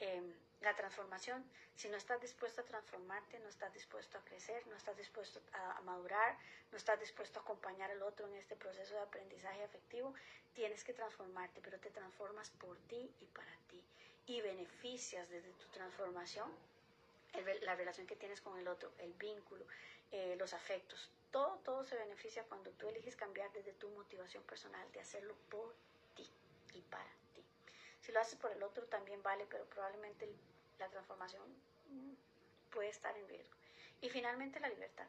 Em, 0.00 0.32
la 0.60 0.74
transformación, 0.74 1.44
si 1.74 1.88
no 1.88 1.96
estás 1.96 2.20
dispuesto 2.20 2.60
a 2.60 2.64
transformarte, 2.64 3.38
no 3.40 3.48
estás 3.48 3.72
dispuesto 3.72 4.18
a 4.18 4.24
crecer, 4.24 4.66
no 4.66 4.76
estás 4.76 4.96
dispuesto 4.96 5.40
a, 5.52 5.80
madurar, 5.82 6.36
no 6.70 6.76
estás 6.76 7.00
dispuesto 7.00 7.38
a 7.38 7.42
acompañar 7.42 7.90
al 7.90 8.02
otro 8.02 8.26
en 8.28 8.34
este 8.34 8.56
proceso 8.56 8.94
de 8.94 9.00
aprendizaje 9.00 9.62
afectivo, 9.62 10.14
tienes 10.54 10.84
que 10.84 10.92
transformarte, 10.92 11.60
pero 11.62 11.78
te 11.78 11.90
transformas 11.90 12.50
por 12.50 12.76
ti 12.88 13.10
y 13.20 13.26
para 13.26 13.52
ti 13.68 13.82
y 14.26 14.40
beneficias 14.42 15.28
desde 15.28 15.52
tu 15.52 15.66
transformación 15.68 16.50
la 17.62 17.74
relación 17.74 18.06
que 18.06 18.16
tienes 18.16 18.40
con 18.40 18.58
el 18.58 18.68
otro, 18.68 18.92
el 18.98 19.12
vínculo, 19.14 19.64
eh, 20.12 20.36
los 20.38 20.52
afectos, 20.52 21.10
todo, 21.30 21.58
todo 21.64 21.84
se 21.84 21.96
beneficia 21.96 22.44
cuando 22.44 22.70
tú 22.72 22.88
eliges 22.88 23.16
cambiar 23.16 23.50
desde 23.52 23.72
tu 23.72 23.88
motivación 23.90 24.42
personal 24.44 24.90
de 24.92 25.00
hacerlo 25.00 25.34
por 25.48 25.74
ti 26.14 26.28
y 26.74 26.80
para 26.82 27.04
ti. 27.04 27.19
Si 28.00 28.12
lo 28.12 28.20
haces 28.20 28.38
por 28.38 28.50
el 28.52 28.62
otro 28.62 28.84
también 28.86 29.22
vale, 29.22 29.46
pero 29.48 29.64
probablemente 29.66 30.28
la 30.78 30.88
transformación 30.88 31.42
mm, 31.88 32.14
puede 32.70 32.88
estar 32.88 33.16
en 33.16 33.28
riesgo. 33.28 33.54
Y 34.00 34.08
finalmente 34.08 34.60
la 34.60 34.68
libertad, 34.68 35.06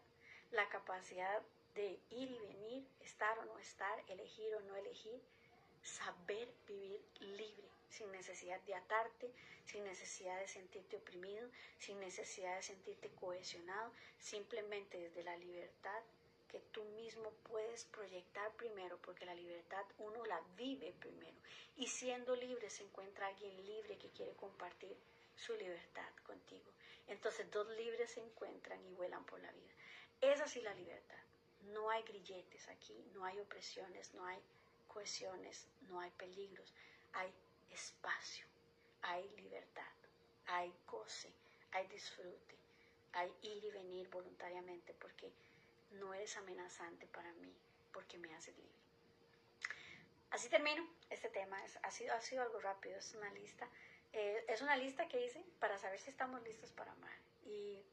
la 0.52 0.68
capacidad 0.70 1.42
de 1.76 2.00
ir 2.10 2.32
y 2.32 2.40
venir, 2.40 2.88
estar 3.00 3.38
o 3.40 3.46
no 3.46 3.58
estar, 3.60 4.04
elegir 4.10 4.54
o 4.56 4.60
no 4.62 4.76
elegir, 4.76 5.22
saber 5.82 6.50
vivir 6.68 7.02
libre, 7.20 7.68
sin 7.90 8.12
necesidad 8.12 8.60
de 8.62 8.76
atarte, 8.76 9.32
sin 9.66 9.84
necesidad 9.86 10.40
de 10.40 10.48
sentirte 10.48 10.98
oprimido, 10.98 11.50
sin 11.80 12.00
necesidad 12.00 12.56
de 12.56 12.62
sentirte 12.62 13.10
cohesionado, 13.12 13.92
simplemente 14.20 14.98
desde 14.98 15.24
la 15.24 15.38
libertad 15.38 16.02
que 16.52 16.60
tú 16.72 16.84
mismo 16.84 17.32
puedes 17.44 17.86
proyectar 17.86 18.52
primero, 18.56 18.98
porque 19.02 19.26
la 19.26 19.34
libertad 19.34 19.86
uno 20.00 20.26
la 20.26 20.42
vive 20.58 20.94
primero. 21.00 21.38
Y 21.78 21.88
siendo 21.88 22.36
libre 22.36 22.70
se 22.70 22.84
encuentra 22.84 23.28
alguien 23.28 23.56
libre 23.66 23.98
que 23.98 24.10
quiere 24.10 24.34
compartir 24.34 24.96
su 25.36 25.56
libertad 25.56 26.14
contigo. 26.24 26.72
Entonces 27.08 27.50
dos 27.52 27.68
libres 27.78 28.12
se 28.12 28.20
encuentran 28.20 28.84
y 28.86 28.94
vuelan 28.94 29.26
por 29.26 29.40
la 29.40 29.52
vida. 29.52 29.74
Es 30.20 30.42
así 30.42 30.62
la 30.62 30.74
libertad. 30.74 31.24
No 31.74 31.90
hay 31.90 32.04
grilletes 32.04 32.68
aquí, 32.68 32.94
no 33.14 33.24
hay 33.24 33.40
opresiones, 33.40 34.14
no 34.14 34.26
hay 34.26 34.40
cohesiones, 34.88 35.68
no 35.82 36.00
hay 36.00 36.12
peligros, 36.12 36.74
hay 37.14 37.32
espacio, 37.70 38.46
hay 39.02 39.28
libertad, 39.38 39.94
hay 40.48 40.74
goce, 40.86 41.32
hay 41.72 41.88
disfrute, 41.88 42.56
hay 43.14 43.34
ir 43.42 43.64
y 43.64 43.72
venir 43.72 44.10
voluntariamente 44.10 44.94
porque 44.96 45.32
no 45.92 46.14
eres 46.14 46.36
amenazante 46.38 47.08
para 47.08 47.32
mí 47.34 47.54
porque 47.92 48.18
me 48.18 48.34
haces 48.34 48.56
libre. 48.58 48.82
Así 50.32 50.50
termino 50.50 50.88
este 51.10 51.30
tema. 51.30 51.58
ha, 51.84 51.92
sido, 51.92 52.14
ha 52.14 52.22
sido 52.22 52.42
algo 52.42 52.60
rápido, 52.60 52.98
es 52.98 53.14
una 53.16 53.30
lista. 53.32 53.68
Eh, 54.14 54.46
es 54.48 54.62
una 54.62 54.76
lista 54.76 55.08
que 55.08 55.26
hice 55.26 55.44
para 55.60 55.78
saber 55.78 56.00
si 56.00 56.10
estamos 56.10 56.42
listos 56.44 56.72
para 56.72 56.92
amar. 56.92 57.18
Y 57.44 57.84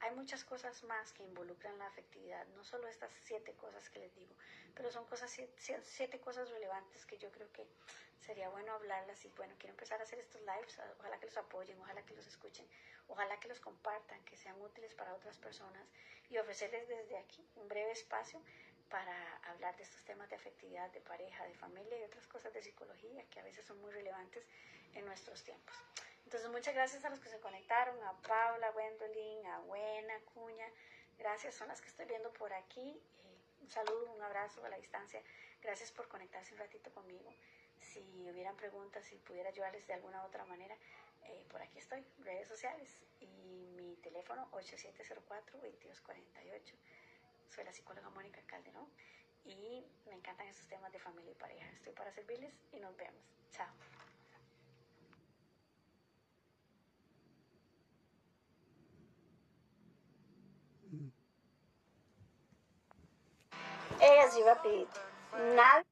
hay 0.00 0.14
muchas 0.14 0.44
cosas 0.44 0.82
más 0.84 1.12
que 1.12 1.22
involucran 1.22 1.78
la 1.78 1.86
afectividad, 1.86 2.46
no 2.48 2.64
solo 2.64 2.88
estas 2.88 3.10
siete 3.24 3.52
cosas 3.54 3.88
que 3.90 3.98
les 3.98 4.14
digo, 4.14 4.34
pero 4.74 4.90
son 4.90 5.04
cosas, 5.06 5.30
siete, 5.58 6.20
cosas 6.20 6.48
relevantes 6.50 7.04
que 7.06 7.18
yo 7.18 7.30
creo 7.32 7.50
que 7.52 7.66
sería 8.20 8.48
bueno 8.48 8.72
hablarlas 8.72 9.24
y 9.24 9.28
bueno, 9.30 9.54
quiero 9.58 9.72
empezar 9.72 10.00
a 10.00 10.04
hacer 10.04 10.18
estos 10.18 10.40
lives, 10.42 10.78
ojalá 10.98 11.18
que 11.18 11.26
los 11.26 11.36
apoyen, 11.36 11.80
ojalá 11.80 12.02
que 12.02 12.14
los 12.14 12.26
escuchen, 12.26 12.66
ojalá 13.08 13.40
que 13.40 13.48
los 13.48 13.60
compartan, 13.60 14.24
que 14.24 14.36
sean 14.36 14.60
útiles 14.60 14.94
para 14.94 15.14
otras 15.14 15.36
personas 15.38 15.86
y 16.30 16.38
ofrecerles 16.38 16.86
desde 16.88 17.18
aquí 17.18 17.44
un 17.56 17.68
breve 17.68 17.92
espacio 17.92 18.40
para 18.88 19.36
hablar 19.50 19.76
de 19.76 19.82
estos 19.82 20.02
temas 20.04 20.28
de 20.30 20.36
afectividad, 20.36 20.90
de 20.92 21.00
pareja, 21.00 21.44
de 21.44 21.54
familia 21.54 21.98
y 21.98 22.04
otras 22.04 22.26
cosas 22.26 22.52
de 22.52 22.62
psicología 22.62 23.24
que 23.30 23.40
a 23.40 23.42
veces 23.42 23.64
son 23.64 23.80
muy 23.80 23.90
relevantes 23.92 24.46
en 24.94 25.04
nuestros 25.04 25.42
tiempos. 25.42 25.74
Entonces, 26.24 26.50
muchas 26.50 26.74
gracias 26.74 27.04
a 27.06 27.08
los 27.08 27.20
que 27.20 27.30
se 27.30 27.40
conectaron, 27.40 28.02
a 28.02 28.12
Paula, 28.20 28.70
Gwendolyn. 28.72 29.37
Gracias, 31.18 31.54
son 31.54 31.68
las 31.68 31.80
que 31.80 31.88
estoy 31.88 32.06
viendo 32.06 32.32
por 32.32 32.52
aquí. 32.52 32.90
Eh, 32.90 33.38
un 33.60 33.70
saludo, 33.70 34.12
un 34.12 34.22
abrazo 34.22 34.64
a 34.64 34.68
la 34.68 34.76
distancia. 34.76 35.22
Gracias 35.62 35.90
por 35.92 36.08
conectarse 36.08 36.54
un 36.54 36.60
ratito 36.60 36.90
conmigo. 36.92 37.32
Si 37.80 38.28
hubieran 38.30 38.56
preguntas, 38.56 39.04
si 39.04 39.16
pudiera 39.16 39.48
ayudarles 39.48 39.86
de 39.86 39.94
alguna 39.94 40.24
otra 40.24 40.44
manera, 40.44 40.76
eh, 41.24 41.44
por 41.50 41.60
aquí 41.60 41.78
estoy, 41.78 42.04
redes 42.20 42.48
sociales 42.48 42.88
y 43.20 43.26
mi 43.76 43.96
teléfono 43.96 44.48
8704-2248. 44.52 46.74
Soy 47.48 47.64
la 47.64 47.72
psicóloga 47.72 48.08
Mónica 48.10 48.40
Calderón 48.46 48.88
y 49.44 49.84
me 50.06 50.14
encantan 50.14 50.46
estos 50.46 50.68
temas 50.68 50.92
de 50.92 50.98
familia 50.98 51.32
y 51.32 51.34
pareja. 51.34 51.68
Estoy 51.70 51.92
para 51.92 52.12
servirles 52.12 52.54
y 52.72 52.78
nos 52.78 52.96
vemos. 52.96 53.22
Chao. 53.50 53.68
Es 64.00 64.26
así 64.26 64.42
rapidito. 64.42 65.00
Nada. 65.54 65.84